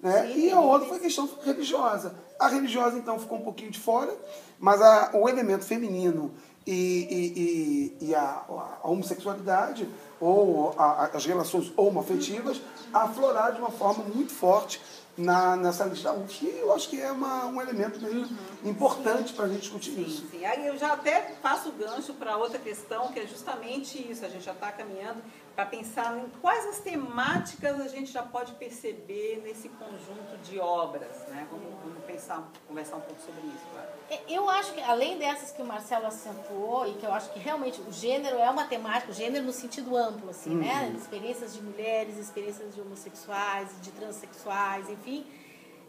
[0.00, 2.14] né, e a outra foi a questão religiosa.
[2.38, 4.14] A religiosa, então, ficou um pouquinho de fora,
[4.58, 6.32] mas a- o elemento feminino
[6.66, 8.42] e, e, e, a,
[8.82, 9.88] a homossexualidade
[10.20, 12.60] ou a- as relações homoafetivas
[12.92, 14.80] afloraram de uma forma muito forte
[15.16, 16.46] na, nessa lista da UFSC.
[16.46, 18.26] E eu acho que é uma, um elemento meio
[18.64, 20.22] importante para a gente discutir isso.
[20.22, 20.44] Sim, sim.
[20.44, 24.24] Aí eu já até faço o gancho para outra questão, que é justamente isso.
[24.24, 25.22] A gente já está caminhando
[25.54, 31.16] para pensar em quais as temáticas a gente já pode perceber nesse conjunto de obras.
[31.28, 31.46] Né?
[31.48, 33.64] Vamos, vamos pensar, conversar um pouco sobre isso.
[33.72, 33.88] Claro.
[34.10, 37.38] É, Eu acho que, além dessas que o Marcelo acentuou, e que eu acho que
[37.38, 40.92] realmente o gênero é uma temática, o gênero no sentido amplo, assim, né?
[40.96, 45.24] Experiências de mulheres, experiências de homossexuais, de transexuais, enfim.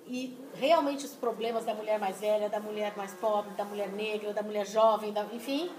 [0.06, 4.32] E realmente os problemas da mulher mais velha, da mulher mais pobre, da mulher negra,
[4.32, 5.71] da mulher jovem, da, enfim,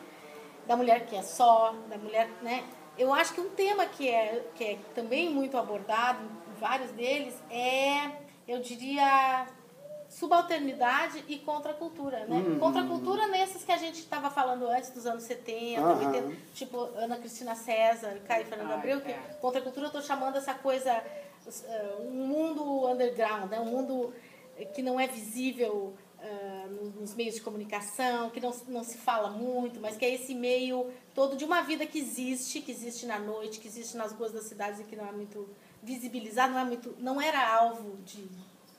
[0.66, 2.64] da mulher que é só, da mulher, né?
[2.98, 7.34] Eu acho que um tema que é, que é também muito abordado em vários deles
[7.50, 8.10] é,
[8.48, 9.46] eu diria,
[10.08, 12.36] subalternidade e contracultura, né?
[12.36, 12.58] Uhum.
[12.58, 16.08] Contracultura nesses que a gente estava falando antes dos anos 70, Aham.
[16.08, 19.18] 80, tipo Ana Cristina César, Caio Fernando Ai, Abreu, que é.
[19.40, 21.02] contracultura eu estou chamando essa coisa
[21.46, 23.60] uh, um mundo underground, né?
[23.60, 24.14] Um mundo
[24.74, 25.94] que não é visível
[26.26, 30.34] uh, nos meios de comunicação, que não, não se fala muito, mas que é esse
[30.34, 34.32] meio todo de uma vida que existe, que existe na noite, que existe nas ruas
[34.32, 35.48] das cidades e que não é muito
[35.82, 38.28] visibilizado, não é muito, não era alvo de,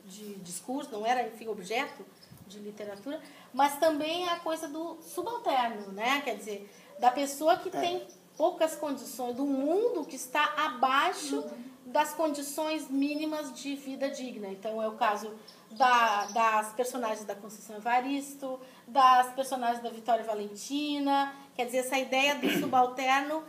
[0.05, 2.05] de discurso, não era enfim objeto
[2.47, 3.21] de literatura,
[3.53, 6.21] mas também a coisa do subalterno, né?
[6.21, 8.07] Quer dizer, da pessoa que tem
[8.37, 11.43] poucas condições, do mundo que está abaixo
[11.87, 14.47] das condições mínimas de vida digna.
[14.49, 15.31] Então é o caso
[15.71, 22.35] da, das personagens da Conceição Evaristo, das personagens da Vitória Valentina, quer dizer, essa ideia
[22.35, 23.43] do subalterno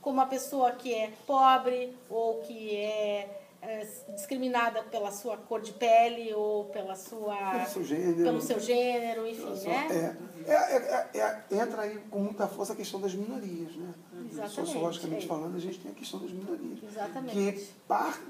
[0.00, 5.72] como uma pessoa que é pobre ou que é, é, discriminada pela sua cor de
[5.72, 8.22] pele ou pela sua Pelo seu gênero.
[8.24, 10.16] pelo seu gênero, enfim, né?
[10.46, 13.94] é, é, é, é, entra aí com muita força a questão das minorias, né?
[14.30, 15.28] Exatamente, Sociologicamente é.
[15.28, 16.78] falando, a gente tem a questão das minorias.
[16.82, 17.68] Exatamente.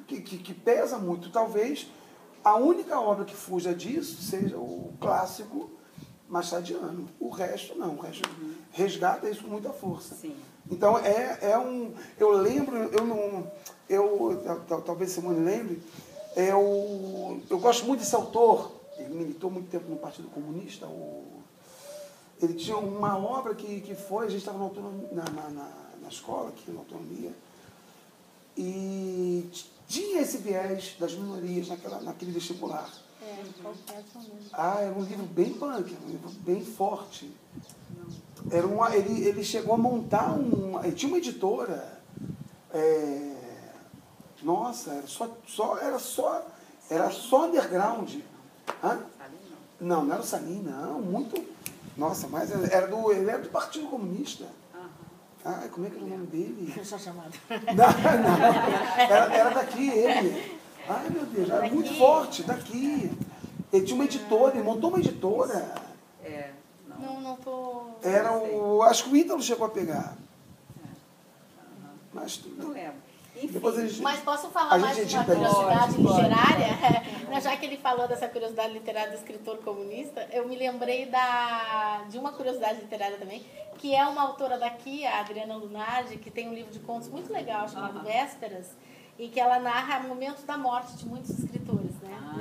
[0.07, 1.31] Que, que, que, pesa muito.
[1.31, 1.87] Talvez
[2.43, 5.71] a única obra que fuja disso seja o clássico
[6.29, 7.09] machadiano.
[7.19, 8.29] O resto não, o resto
[8.73, 10.15] resgata isso com muita força.
[10.15, 10.35] Sim.
[10.71, 11.93] Então é, é um.
[12.19, 13.51] Eu lembro, eu não.
[13.89, 15.83] Eu, tal- tal- talvez Simone lembre,
[16.37, 21.25] eu, eu gosto muito desse autor, ele militou muito tempo no Partido Comunista, o,
[22.41, 25.71] ele tinha uma obra que, que foi, a gente estava na, na, na,
[26.03, 27.33] na, escola, aqui na autonomia,
[28.57, 29.49] e
[29.87, 32.91] tinha esse viés das minorias naquela, naquele vestibular.
[33.23, 33.45] É.
[34.53, 37.31] Ah, era um livro bem punk, era um livro bem forte.
[38.51, 40.83] Era uma, ele, ele chegou a montar um.
[40.83, 42.01] Ele tinha uma editora.
[42.73, 43.35] é,
[44.43, 46.47] nossa, era só, só, era só.
[46.89, 48.17] Era só underground.
[48.83, 48.99] Hã?
[49.81, 51.01] Não, não era o Salim, não.
[51.01, 51.43] Muito.
[51.97, 54.47] Nossa, mas era do, ele era do Partido Comunista.
[55.51, 56.75] Ah, como é que era o nome dele?
[56.77, 57.31] Eu sou chamada.
[57.49, 58.45] Não, não.
[58.99, 60.59] Era, era daqui ele.
[60.87, 61.75] Ai, meu Deus, era Daqui?
[61.75, 63.11] muito forte, daqui.
[63.73, 65.75] Ele tinha uma editora, ele montou uma editora.
[66.23, 66.51] É,
[66.87, 66.99] não.
[66.99, 67.83] Não, não tô.
[68.03, 68.83] Era o.
[68.83, 70.17] Acho que o Ítalo chegou a pegar.
[72.13, 72.73] Mas Não tudo.
[72.73, 73.08] lembro.
[73.39, 74.03] Enfim, Depois a gente.
[74.03, 75.33] Mas posso falar mais de uma isso.
[75.33, 76.23] curiosidade Pode, pode.
[76.23, 77.03] literária?
[77.29, 82.05] Né, Já que ele falou dessa curiosidade literária do escritor comunista, eu me lembrei da,
[82.09, 83.45] de uma curiosidade literária também,
[83.79, 87.33] que é uma autora daqui, a Adriana Lunardi, que tem um livro de contos muito
[87.33, 88.05] legal chamado Aham.
[88.05, 88.67] Vésperas,
[89.19, 91.68] em que ela narra momentos da morte de muitos escritores, né?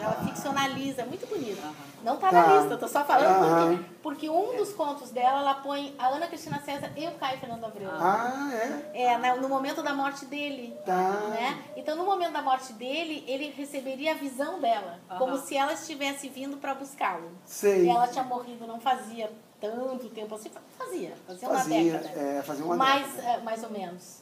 [0.02, 1.62] Ela ficcionaliza, é muito bonito.
[2.04, 2.58] Não está na tá.
[2.58, 6.62] lista, estou só falando porque, porque um dos contos dela, ela põe a Ana Cristina
[6.62, 7.90] César e o Caio Fernando Abreu.
[7.92, 8.52] Ah,
[8.94, 9.04] é?
[9.04, 10.78] É, no momento da morte dele.
[10.86, 11.12] Tá.
[11.30, 11.64] Né?
[11.76, 16.30] Então, no momento da morte dele, ele receberia a visão dela, como se ela estivesse
[16.30, 17.32] vindo para buscá-lo.
[17.46, 17.90] Sei.
[17.90, 19.30] Ela tinha morrido, não fazia
[19.60, 22.20] tanto tempo assim, fazia, fazia, uma fazia, década.
[22.20, 23.40] É, fazia uma mais, década.
[23.40, 24.20] Uh, mais ou menos.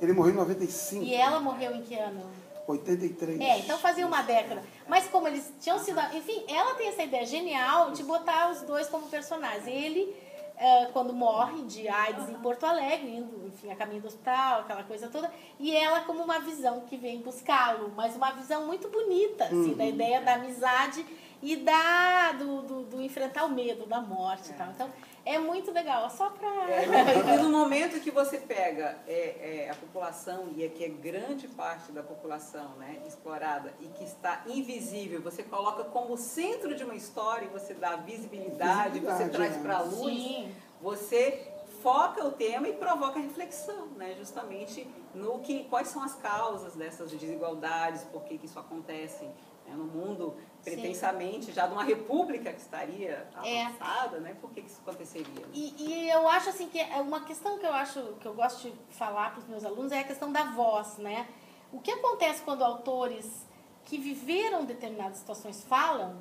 [0.00, 1.04] Ele morreu em 95.
[1.04, 2.22] E ela morreu em que ano?
[2.66, 3.40] 83.
[3.40, 4.62] É, então fazia uma década.
[4.88, 6.00] Mas como eles tinham sido.
[6.14, 9.66] Enfim, ela tem essa ideia genial de botar os dois como personagens.
[9.66, 10.14] Ele,
[10.56, 14.84] é, quando morre de AIDS em Porto Alegre, indo, enfim, a caminho do hospital, aquela
[14.84, 19.44] coisa toda, e ela como uma visão que vem buscá-lo, mas uma visão muito bonita,
[19.44, 19.76] assim, uhum.
[19.76, 21.04] da ideia da amizade
[21.42, 24.70] e da, do, do, do, enfrentar o medo da morte e tal.
[24.70, 24.88] Então,
[25.24, 26.48] é muito legal, só para.
[26.70, 31.48] É, e no momento que você pega é, é, a população, e aqui é grande
[31.48, 36.94] parte da população né, explorada e que está invisível, você coloca como centro de uma
[36.94, 40.54] história e você dá visibilidade, visibilidade você traz para a luz, Sim.
[40.80, 41.48] você
[41.82, 47.10] foca o tema e provoca reflexão, né, justamente no que quais são as causas dessas
[47.10, 49.24] desigualdades, por que, que isso acontece
[49.66, 51.52] né, no mundo pretensamente Sim.
[51.52, 53.64] já de uma república que estaria é.
[53.64, 54.20] avançada, é.
[54.20, 54.36] né?
[54.40, 55.44] Por que, que isso aconteceria?
[55.52, 58.70] E, e, eu acho assim que é uma questão que eu acho que eu gosto
[58.70, 61.26] de falar para os meus alunos é a questão da voz, né?
[61.72, 63.46] O que acontece quando autores
[63.84, 66.16] que viveram determinadas situações falam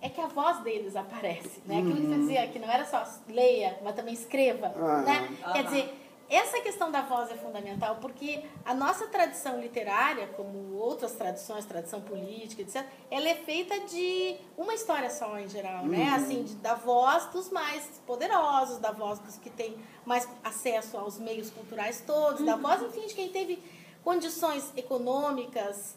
[0.00, 1.78] é que a voz deles aparece, né?
[1.78, 2.20] Aquilo que você uhum.
[2.20, 5.28] dizia que não era só leia, mas também escreva, né?
[5.52, 6.01] Quer dizer
[6.34, 12.00] essa questão da voz é fundamental porque a nossa tradição literária, como outras tradições, tradição
[12.00, 15.98] política, etc., ela é feita de uma história só em geral, né?
[15.98, 16.04] uhum.
[16.04, 16.10] né?
[16.14, 21.18] Assim, de, da voz dos mais poderosos, da voz dos que têm mais acesso aos
[21.18, 22.46] meios culturais todos, uhum.
[22.46, 23.62] da voz, enfim, de quem teve
[24.02, 25.96] condições econômicas,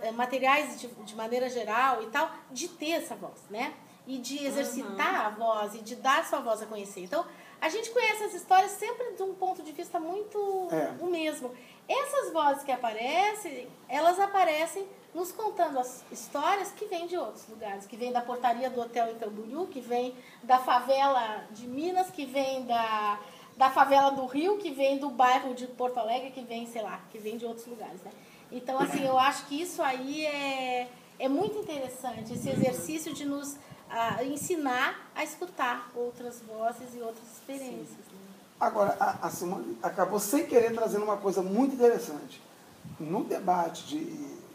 [0.00, 3.74] eh, materiais de, de maneira geral e tal, de ter essa voz, né?
[4.06, 5.26] E de exercitar uhum.
[5.26, 7.04] a voz e de dar sua voz a conhecer.
[7.04, 7.26] Então,
[7.64, 11.02] a gente conhece as histórias sempre de um ponto de vista muito é.
[11.02, 11.50] o mesmo.
[11.88, 17.86] Essas vozes que aparecem, elas aparecem nos contando as histórias que vêm de outros lugares,
[17.86, 22.26] que vêm da portaria do hotel em Camboriú, que vem da favela de Minas, que
[22.26, 23.18] vem da,
[23.56, 27.00] da favela do Rio, que vem do bairro de Porto Alegre, que vem, sei lá,
[27.10, 28.10] que vem de outros lugares, né?
[28.52, 30.86] Então, assim, eu acho que isso aí é,
[31.18, 33.56] é muito interessante, esse exercício de nos
[33.94, 37.90] a ensinar a escutar outras vozes e outras experiências.
[37.90, 38.18] Né?
[38.58, 42.42] Agora, a, a Simone acabou sem querer trazendo uma coisa muito interessante.
[42.98, 44.04] No debate de.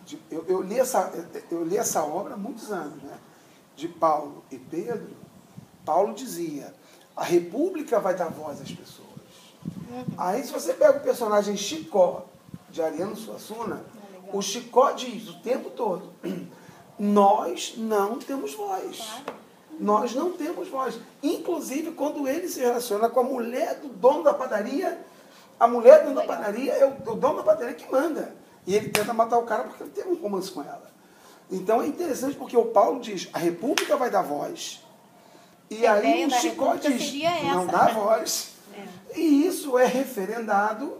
[0.06, 1.12] de eu, eu, li essa,
[1.50, 3.18] eu li essa obra há muitos anos, né?
[3.76, 5.16] De Paulo e Pedro.
[5.86, 6.74] Paulo dizia:
[7.16, 9.10] a República vai dar voz às pessoas.
[9.66, 10.06] Uhum.
[10.18, 12.26] Aí, se você pega o personagem Chicó,
[12.70, 13.84] de Ariano Suassuna,
[14.28, 16.14] é o Chicó diz o tempo todo:
[17.00, 19.24] nós não temos voz.
[19.80, 21.00] Nós não temos voz.
[21.24, 25.00] Inclusive, quando ele se relaciona com a mulher do dono da padaria,
[25.58, 28.36] a mulher do dono da padaria é o, dono da padaria que manda.
[28.68, 30.90] E ele tenta matar o cara porque ele tem um romance com ela.
[31.50, 34.84] Então é interessante porque o Paulo diz, a república vai dar voz.
[35.70, 38.56] E a aí o Chicó diz, não dá voz.
[38.76, 39.20] É.
[39.20, 40.98] E isso é referendado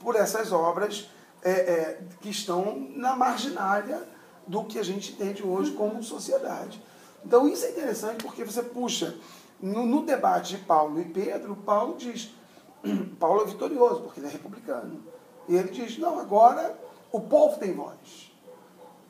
[0.00, 1.08] por essas obras
[1.42, 4.02] é, é, que estão na marginária
[4.48, 6.82] do que a gente entende hoje como sociedade.
[7.24, 9.14] Então isso é interessante porque você puxa,
[9.60, 12.30] no, no debate de Paulo e Pedro, Paulo diz,
[13.20, 15.02] Paulo é vitorioso porque ele é republicano.
[15.46, 16.78] E ele diz, não, agora
[17.12, 18.32] o povo tem voz.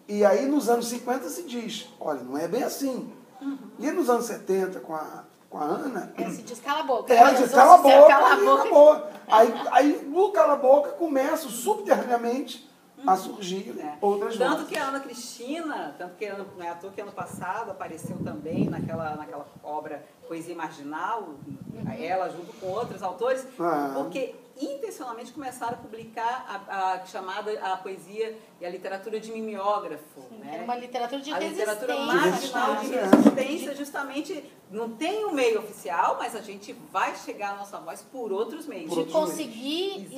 [0.09, 3.12] E aí nos anos 50 se diz, olha, não é bem assim.
[3.40, 3.59] Uhum.
[3.79, 6.12] E nos anos 70, com a, com a Ana.
[6.16, 7.14] Ela se diz cala a boca.
[7.14, 8.07] Ela diz cala a boca.
[8.09, 9.11] Cala a boca.
[9.29, 12.67] Aí, aí no cala a boca começa subterraneamente
[13.06, 13.96] a surgir é.
[14.00, 14.68] outras Tanto vozes.
[14.68, 18.16] que a Ana Cristina, tanto que ano, não é à toa que ano passado apareceu
[18.24, 21.92] também naquela, naquela obra Poesia Marginal, uhum.
[21.98, 23.92] ela junto com outros autores, ah.
[23.94, 30.20] porque intencionalmente começaram a publicar a, a, chamada a poesia e a literatura de mimeógrafo.
[30.28, 30.59] Sim, né?
[30.61, 31.72] É uma literatura de a resistência.
[31.72, 37.53] literatura marginal de resistência, justamente não tem um meio oficial, mas a gente vai chegar
[37.53, 38.95] a nossa voz por outros meios.
[38.95, 40.09] de conseguir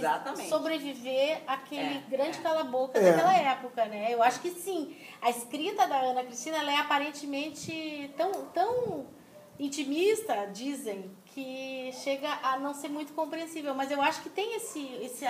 [0.48, 2.42] sobreviver àquele é, grande é.
[2.42, 3.12] cala-boca é.
[3.12, 4.12] daquela época, né?
[4.12, 4.96] Eu acho que sim.
[5.20, 9.06] A escrita da Ana Cristina ela é aparentemente tão, tão
[9.58, 13.74] intimista, dizem, que chega a não ser muito compreensível.
[13.74, 15.24] Mas eu acho que tem esse, esse,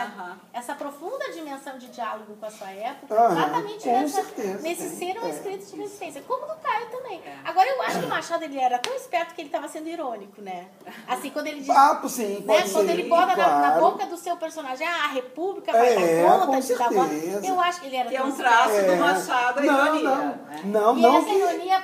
[0.52, 4.22] essa profunda dimensão de diálogo com a sua época, exatamente nessa,
[4.62, 7.20] nesse ser um é, escrito de resistência, como no Caio também.
[7.24, 7.36] É.
[7.44, 10.40] Agora, eu acho que o Machado ele era tão esperto que ele estava sendo irônico,
[10.40, 10.68] né?
[11.06, 11.70] Assim, quando ele diz.
[11.70, 12.62] Ah, sim, né?
[12.62, 13.80] Quando ser, ele bota na, na claro.
[13.80, 17.46] boca do seu personagem, ah, a República vai É, dar conta com de dar certeza.
[17.46, 18.82] Eu acho que ele era Que é tão um traço É.
[18.82, 20.02] do Machado, a não, ironia.
[20.10, 20.60] não, né?
[20.64, 21.82] não, E não essa que ironia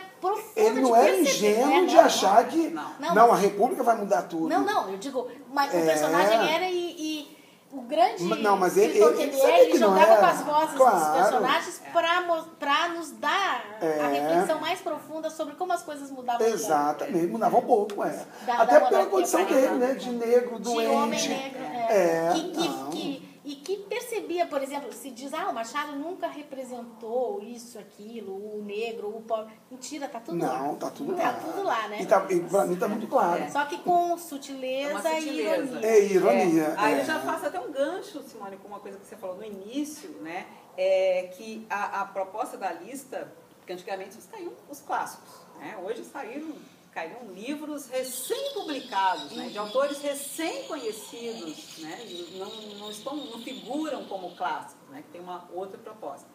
[0.57, 1.87] ele não de é ingênuo né?
[1.87, 3.15] de Não, achar que não.
[3.15, 4.49] Não, a República vai mudar tudo.
[4.49, 5.85] Não, não, eu digo, mas o É.
[5.85, 7.37] personagem era e, e
[7.73, 11.15] o grande Não, mas ele- ele- ele é, ele jogava com as vozes dos Claro.
[11.23, 14.09] personagens para nos dar a É.
[14.21, 16.47] reflexão mais profunda sobre como as coisas mudavam.
[16.47, 18.25] Exatamente, mudava um pouco, é.
[18.47, 19.95] Da- Até da pela condição dele, né?
[19.95, 20.91] De negro, de doente.
[20.91, 21.59] homem negro.
[21.63, 21.87] É,
[22.29, 26.27] É, que, que, que- e que percebia, por exemplo, se diz, ah, o Machado nunca
[26.27, 29.55] representou isso, aquilo, o negro, o pobre.
[29.71, 30.63] Mentira, tá tudo lá.
[30.65, 31.33] Não, tá tudo Tá lá.
[31.35, 32.03] tudo lá, né?
[32.03, 33.49] E, tá, e pra mim tá muito claro.
[33.53, 35.63] Só que com É sutileza, e sutileza.
[35.63, 35.87] ironia.
[35.89, 36.63] É ironia.
[36.65, 37.01] É, aí é.
[37.01, 40.11] eu já faço até um gancho, Simone, com uma coisa que você falou no início,
[40.23, 40.45] né?
[40.77, 45.31] É que a, a proposta da lista, porque antigamente saíam os clássicos,
[45.61, 45.79] né?
[45.85, 46.53] Hoje saíram,
[46.97, 49.51] caíram livros recém-publicados, né?
[49.51, 51.99] De autores recém-conhecidos, né?
[52.39, 55.03] Não, não, estão, não figuram como clássicos, né?
[55.03, 56.27] Que tem uma outra proposta.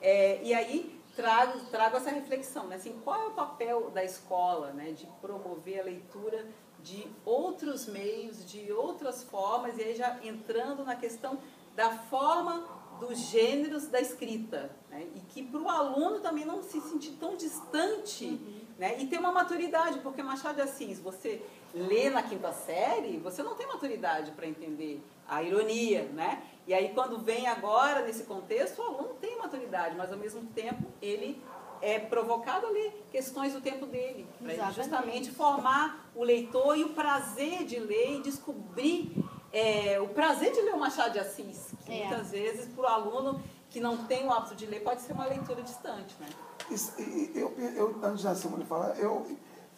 [0.00, 2.76] É, e aí trago, trago essa reflexão, né?
[2.76, 4.92] Assim, qual é o papel da escola, né?
[4.92, 6.48] De promover a leitura
[6.82, 11.38] de outros meios, de outras formas, e aí já entrando na questão
[11.74, 12.66] da forma
[12.98, 15.06] dos gêneros da escrita, né?
[15.14, 18.40] e que para o aluno também não se sentir tão distante
[18.78, 18.96] né?
[18.98, 21.42] e ter uma maturidade, porque Machado de Assis, você
[21.74, 26.42] lê na quinta série, você não tem maturidade para entender a ironia, né?
[26.66, 30.84] E aí quando vem agora nesse contexto, o aluno tem maturidade, mas ao mesmo tempo
[31.02, 31.42] ele
[31.82, 36.90] é provocado a ler questões do tempo dele, para justamente formar o leitor e o
[36.90, 39.12] prazer de ler e descobrir
[39.52, 42.06] é, o prazer de ler o Machado de Assis, que É.
[42.06, 45.26] muitas vezes para o aluno que não tem o hábito de ler pode ser uma
[45.26, 46.28] leitura distante, né?
[46.70, 49.26] Isso, e- eu, eu, antes da Simone falar, eu,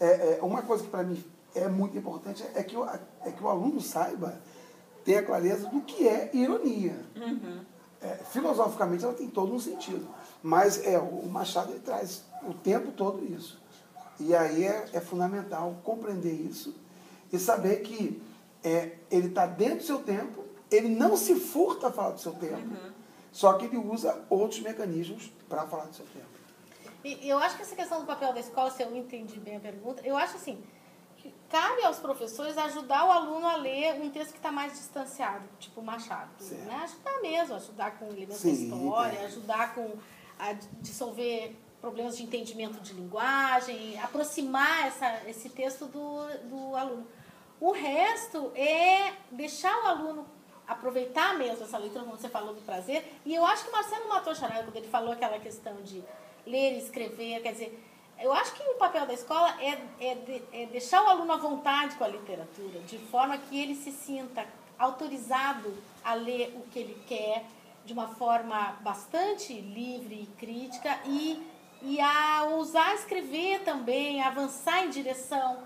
[0.01, 1.23] é, é, uma coisa que para mim
[1.55, 4.41] é muito importante é que, o, é que o aluno saiba,
[5.05, 6.97] tenha clareza do que é ironia.
[8.01, 10.07] É, filosoficamente ela tem todo um sentido.
[10.43, 13.61] Mas é, o Machado ele traz o tempo todo isso.
[14.21, 16.75] E aí é, é fundamental compreender isso
[17.33, 18.23] e saber que
[18.63, 22.33] é, ele está dentro do seu tempo, ele não se furta a falar do seu
[22.33, 22.77] tempo,
[23.33, 26.27] só que ele usa outros mecanismos para falar do seu tempo.
[27.21, 29.61] E eu acho que essa questão do papel da escola, se eu entendi bem a
[29.61, 30.63] pergunta, eu acho assim,
[31.17, 35.49] que cabe aos professores ajudar o aluno a ler um texto que está mais distanciado,
[35.59, 36.31] tipo Machado.
[36.39, 36.65] Certo.
[36.65, 36.81] Né?
[36.85, 39.25] Ajudar mesmo, ajudar com elementos da história, é.
[39.25, 39.97] ajudar com
[40.39, 47.07] a dissolver problemas de entendimento de linguagem, aproximar essa, esse texto do, do aluno.
[47.61, 50.27] O resto é deixar o aluno
[50.67, 53.21] aproveitar mesmo essa leitura, como você falou do prazer.
[53.25, 56.05] E eu acho que o Marcelo matou charada quando ele falou aquela questão de
[56.49, 57.85] ler e escrever, quer dizer,
[58.21, 61.37] eu acho que o papel da escola é, é, de- é deixar o aluno à
[61.37, 64.45] vontade com a literatura, de forma que ele se sinta
[64.79, 65.73] autorizado
[66.05, 67.45] a ler o que ele quer,
[67.85, 71.41] de uma forma bastante livre e crítica, e,
[71.83, 75.59] e a ousar escrever também, avançar em direção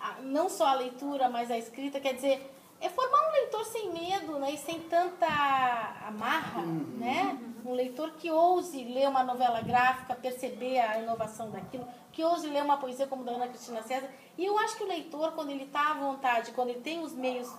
[0.00, 3.90] a- não só a leitura, mas a escrita, quer dizer, é formar um leitor sem
[3.92, 5.26] medo né, e sem tanta
[6.06, 7.36] amarra, né?
[7.64, 12.62] Um leitor que ouse ler uma novela gráfica, perceber a inovação daquilo, que ouse ler
[12.62, 14.08] uma poesia como da Ana Cristina César.
[14.38, 17.12] E eu acho que o leitor, quando ele está à vontade, quando ele tem os
[17.12, 17.52] meios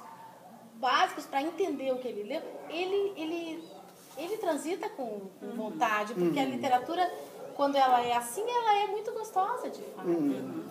[0.76, 3.70] básicos para entender o que ele lê, ele, ele,
[4.17, 7.11] ele transita com, com vontade, porque a literatura,
[7.55, 10.07] quando ela é assim, ela é muito gostosa de fato.
[10.07, 10.63] né?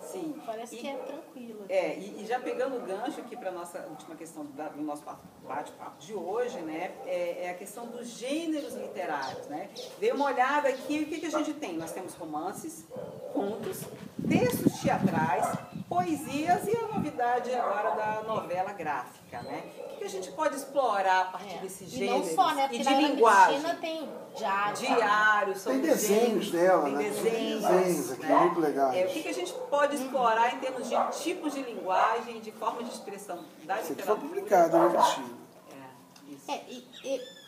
[0.00, 0.34] Sim.
[0.46, 1.31] Parece E- que é tranquilo.
[1.68, 4.82] É, e, e já pegando o gancho aqui para a nossa última questão da- do
[4.82, 5.02] nosso
[5.46, 9.68] bate-papo de hoje, né, é, é a questão dos gêneros literários, né?
[9.98, 11.76] Dê uma olhada aqui, o que, que a gente tem?
[11.76, 12.86] Nós temos romances,
[13.32, 13.80] contos,
[14.28, 15.46] textos teatrais,
[15.92, 19.62] poesias e a novidade agora da novela gráfica, né?
[19.92, 21.58] O que, a gente pode explorar a partir É.
[21.58, 22.26] desses E gêneros?
[22.28, 22.68] não só, né?
[22.72, 23.60] e de linguagem.
[23.60, 24.76] Cristina tem diário.
[24.76, 27.02] Diário, são Tem desenhos dela, tem né?
[27.04, 28.36] Tem desenhos, desenhos aqui, né?
[28.38, 28.96] muito legais.
[28.96, 32.52] É, o que, que a gente pode explorar em termos de tipos de linguagem, de
[32.52, 34.20] forma de expressão da Isso literatura?
[34.20, 35.26] foi publicado, né, Cristina?
[35.70, 36.50] É, isso.
[36.50, 37.41] É, e, e,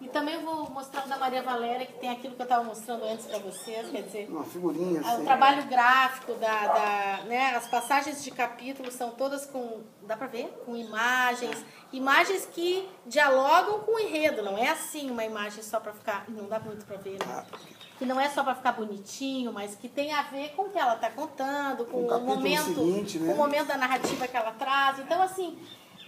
[0.00, 3.04] e também vou mostrar o da Maria Valéria, que tem aquilo que eu estava mostrando
[3.04, 5.22] antes para vocês, quer dizer, Uma figurinha Ah, assim.
[5.22, 10.28] O trabalho gráfico, da, da, né, as passagens de capítulos são todas com, dá pra
[10.28, 10.46] ver?
[10.64, 15.92] Com imagens, imagens que dialogam com o enredo, não é assim uma imagem só pra
[15.92, 17.44] ficar, não dá muito pra ver, né?
[17.98, 20.78] Que não é só pra ficar bonitinho, mas que tem a ver com o que
[20.78, 23.26] ela tá contando, com Com o capítulo momento, seguinte, né?
[23.26, 25.00] com o momento da narrativa que ela traz.
[25.00, 25.58] Então, assim,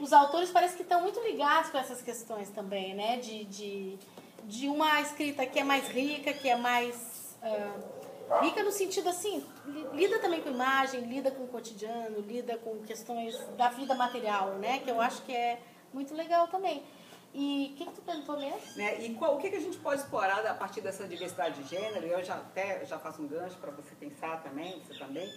[0.01, 3.18] os autores parecem que estão muito ligados com essas questões também, né?
[3.18, 3.98] De, de,
[4.44, 7.36] de uma escrita que é mais rica, que é mais.
[7.42, 9.44] ah, Rica no sentido assim,
[9.92, 14.78] lida também com imagem, lida com o cotidiano, lida com questões da vida material, né?
[14.78, 15.61] Que eu acho que é
[15.92, 16.84] muito legal também.
[17.32, 18.61] E o que, que tu perguntou mesmo?
[18.76, 19.05] Né?
[19.05, 22.07] E qual, o que, que a gente pode explorar a partir dessa diversidade de gênero?
[22.07, 25.28] Eu já até já faço um gancho para você pensar também, você também.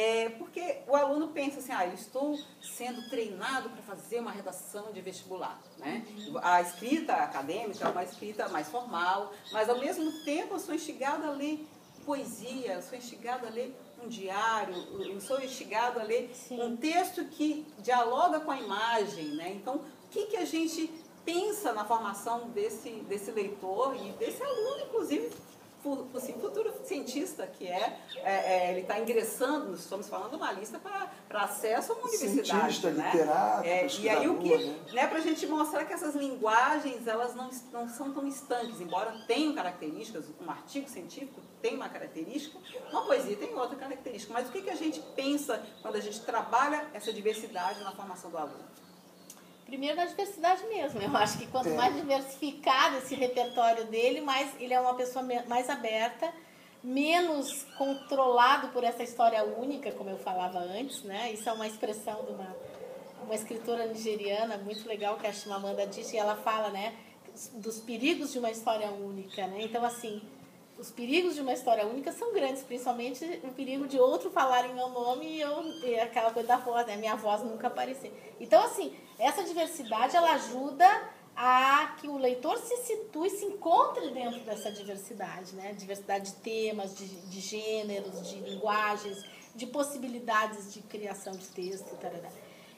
[0.00, 4.92] É porque o aluno pensa assim, ah, eu estou sendo treinado para fazer uma redação
[4.92, 5.60] de vestibular.
[5.76, 6.06] Né?
[6.40, 11.26] A escrita acadêmica é uma escrita mais formal, mas ao mesmo tempo eu sou instigada
[11.26, 11.66] a ler
[12.06, 16.62] poesia, eu sou instigada a ler um diário, eu sou instigada a ler Sim.
[16.62, 19.34] um texto que dialoga com a imagem.
[19.34, 19.50] Né?
[19.50, 20.92] Então, o que, que a gente
[21.24, 25.28] pensa na formação desse, desse leitor e desse aluno, inclusive
[26.14, 31.42] assim, futuro cientista que é, é, é ele está ingressando, estamos falando uma lista para
[31.42, 32.48] acesso a uma universidade.
[32.48, 33.10] Cientista, né?
[33.12, 37.06] literato, é, E aí o que, né, né para a gente mostrar que essas linguagens
[37.06, 42.58] elas não, não são tão estanques, embora tenham características, um artigo científico tem uma característica,
[42.90, 46.20] uma poesia tem outra característica, mas o que, que a gente pensa quando a gente
[46.20, 48.64] trabalha essa diversidade na formação do aluno?
[49.68, 50.98] Primeiro na diversidade mesmo.
[50.98, 51.74] Eu acho que quanto é.
[51.74, 56.32] mais diversificado esse repertório dele, mais ele é uma pessoa mais aberta,
[56.82, 61.30] menos controlado por essa história única, como eu falava antes, né?
[61.32, 62.56] Isso é uma expressão de uma,
[63.22, 66.94] uma escritora nigeriana muito legal que é a Chimamanda Adichie, e ela fala, né,
[67.52, 69.58] dos perigos de uma história única, né?
[69.60, 70.22] Então assim,
[70.78, 74.74] os perigos de uma história única são grandes, principalmente o perigo de outro falar em
[74.74, 76.96] meu nome e, eu, e aquela coisa da voz, né?
[76.96, 78.12] Minha voz nunca aparecer.
[78.38, 80.86] Então, assim, essa diversidade, ela ajuda
[81.34, 85.72] a que o leitor se situe, se encontre dentro dessa diversidade, né?
[85.72, 89.24] Diversidade de temas, de, de gêneros, de linguagens,
[89.54, 92.30] de possibilidades de criação de texto, tarará.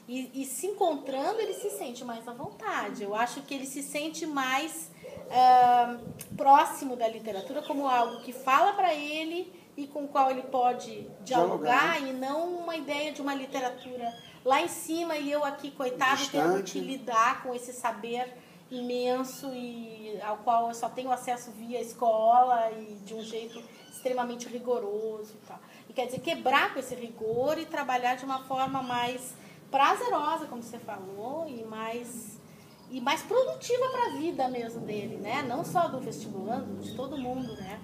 [0.09, 3.03] E, e se encontrando, ele se sente mais à vontade.
[3.03, 4.91] Eu acho que ele se sente mais
[5.31, 10.43] uh, próximo da literatura como algo que fala para ele e com o qual ele
[10.43, 14.13] pode dialogar, dialogar, e não uma ideia de uma literatura
[14.45, 16.43] lá em cima e eu aqui, coitado, Distante.
[16.43, 18.37] tendo que lidar com esse saber
[18.71, 24.49] imenso e ao qual eu só tenho acesso via escola e de um jeito extremamente
[24.49, 25.59] rigoroso e tal.
[25.89, 29.35] E quer dizer, quebrar com esse rigor e trabalhar de uma forma mais
[29.71, 32.40] prazerosa, como você falou, e mais
[32.91, 35.43] e mais produtiva para a vida mesmo dele, né?
[35.43, 37.81] Não só do vestibulando, de todo mundo, né?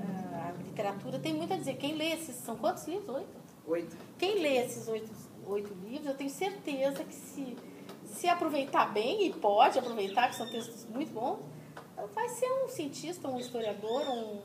[0.00, 1.74] Ah, a literatura tem muito a dizer.
[1.74, 3.16] Quem lê esses, são quantos livros?
[3.16, 3.28] Oito?
[3.66, 3.96] Oito.
[4.18, 5.10] Quem lê esses oito,
[5.46, 7.56] oito livros, eu tenho certeza que se,
[8.04, 11.38] se aproveitar bem, e pode aproveitar, que são textos muito bons,
[12.14, 14.40] vai ser um cientista, um historiador, um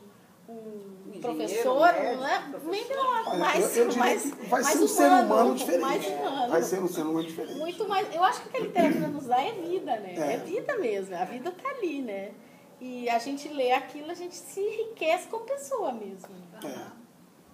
[0.48, 2.48] um professor, médico, não é?
[2.64, 5.80] Melhor, mais, eu, eu mais, vai mais ser um humano, ser humano diferente.
[5.80, 6.52] Mais humano.
[6.52, 7.58] Vai ser um ser humano diferente.
[7.58, 8.14] Muito mais.
[8.14, 10.14] Eu acho que o que a literatura nos dá é vida, né?
[10.16, 11.14] É, é vida mesmo.
[11.14, 12.32] A vida tá ali, né?
[12.80, 16.28] E a gente lê aquilo, a gente se enriquece como pessoa mesmo.
[16.64, 16.66] É.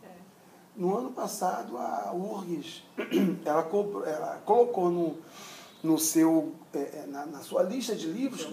[0.07, 0.09] é.
[0.74, 2.84] No ano passado, a URGS,
[3.45, 3.68] ela,
[4.07, 5.18] ela colocou no,
[5.82, 8.49] no seu, é, é, na, na, sua lista de livros,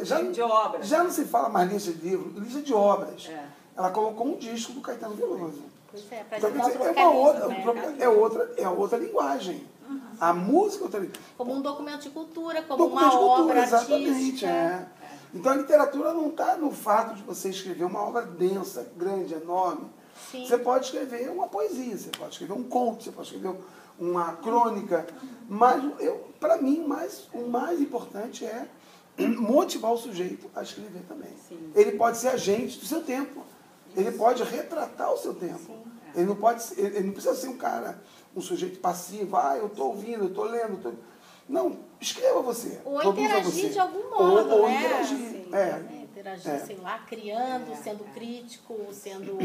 [0.00, 0.86] é, já, de obras.
[0.86, 3.28] já não se fala mais lista de livros, lista de obras.
[3.28, 5.62] É ela colocou um disco do Caetano Veloso.
[5.90, 7.96] Pois é, então, dizer, é, uma outra, né?
[7.98, 9.66] é, outra, é outra linguagem.
[9.88, 10.00] Uhum.
[10.20, 11.24] A música é outra linguagem.
[11.36, 14.44] Como um documento de cultura, como documento uma de cultura, obra exatamente.
[14.44, 14.86] É.
[15.32, 19.88] Então a literatura não está no fato de você escrever uma obra densa, grande, enorme.
[20.30, 20.46] Sim.
[20.46, 23.58] Você pode escrever uma poesia, você pode escrever um conto, você pode escrever
[23.98, 25.06] uma crônica.
[25.48, 25.82] Mas
[26.38, 28.68] para mim, mais, o mais importante é
[29.18, 31.30] motivar o sujeito a escrever também.
[31.48, 31.72] Sim.
[31.74, 33.42] Ele pode ser agente do seu tempo.
[33.96, 35.58] Ele pode retratar o seu tempo.
[35.58, 35.82] Sim.
[36.14, 38.02] Ele não pode ele não precisa ser um cara,
[38.34, 40.82] um sujeito passivo, ah, eu estou ouvindo, eu estou lendo.
[40.82, 40.92] Tô...
[41.48, 42.80] Não, escreva você.
[42.84, 43.68] Ou interagir você.
[43.70, 44.78] de algum modo, ou, ou né?
[44.78, 45.16] interagir.
[45.16, 45.58] Sim, é.
[45.58, 46.02] é.
[46.02, 46.58] Interagir, é.
[46.58, 49.38] sei lá, criando, sendo crítico, sendo,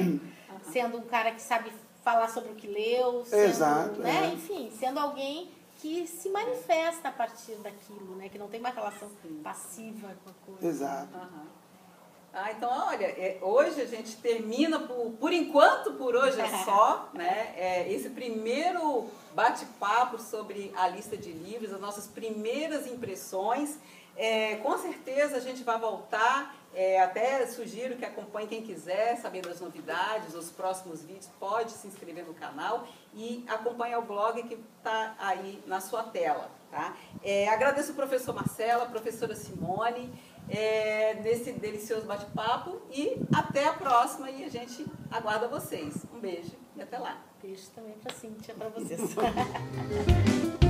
[0.72, 1.72] sendo um cara que sabe
[2.04, 4.26] falar sobre o que leu, sendo, Exato, né?
[4.26, 4.34] É.
[4.34, 8.30] enfim, sendo alguém que se manifesta a partir daquilo, né?
[8.30, 9.10] Que não tem uma relação
[9.44, 10.68] passiva com a coisa.
[10.68, 11.18] Exato.
[11.18, 11.46] Uhum.
[12.38, 17.10] Ah, então, olha, é, hoje a gente termina, por, por enquanto, por hoje é só,
[17.16, 17.54] né?
[17.56, 23.80] É, esse primeiro bate-papo sobre a lista de livros, as nossas primeiras impressões.
[24.18, 29.42] É, com certeza a gente vai voltar, é, até sugiro que acompanhe quem quiser saber
[29.42, 34.60] das novidades, os próximos vídeos, pode se inscrever no canal e acompanhar o blog que
[34.78, 36.50] está aí na sua tela.
[36.70, 36.98] Tá?
[37.24, 40.14] É, agradeço o professor Marcelo, a professora Simone
[40.50, 46.06] é, nesse delicioso bate-papo e até a próxima e a gente aguarda vocês.
[46.14, 47.22] Um beijo e até lá.
[47.42, 49.02] Beijo também para Cíntia, para vocês.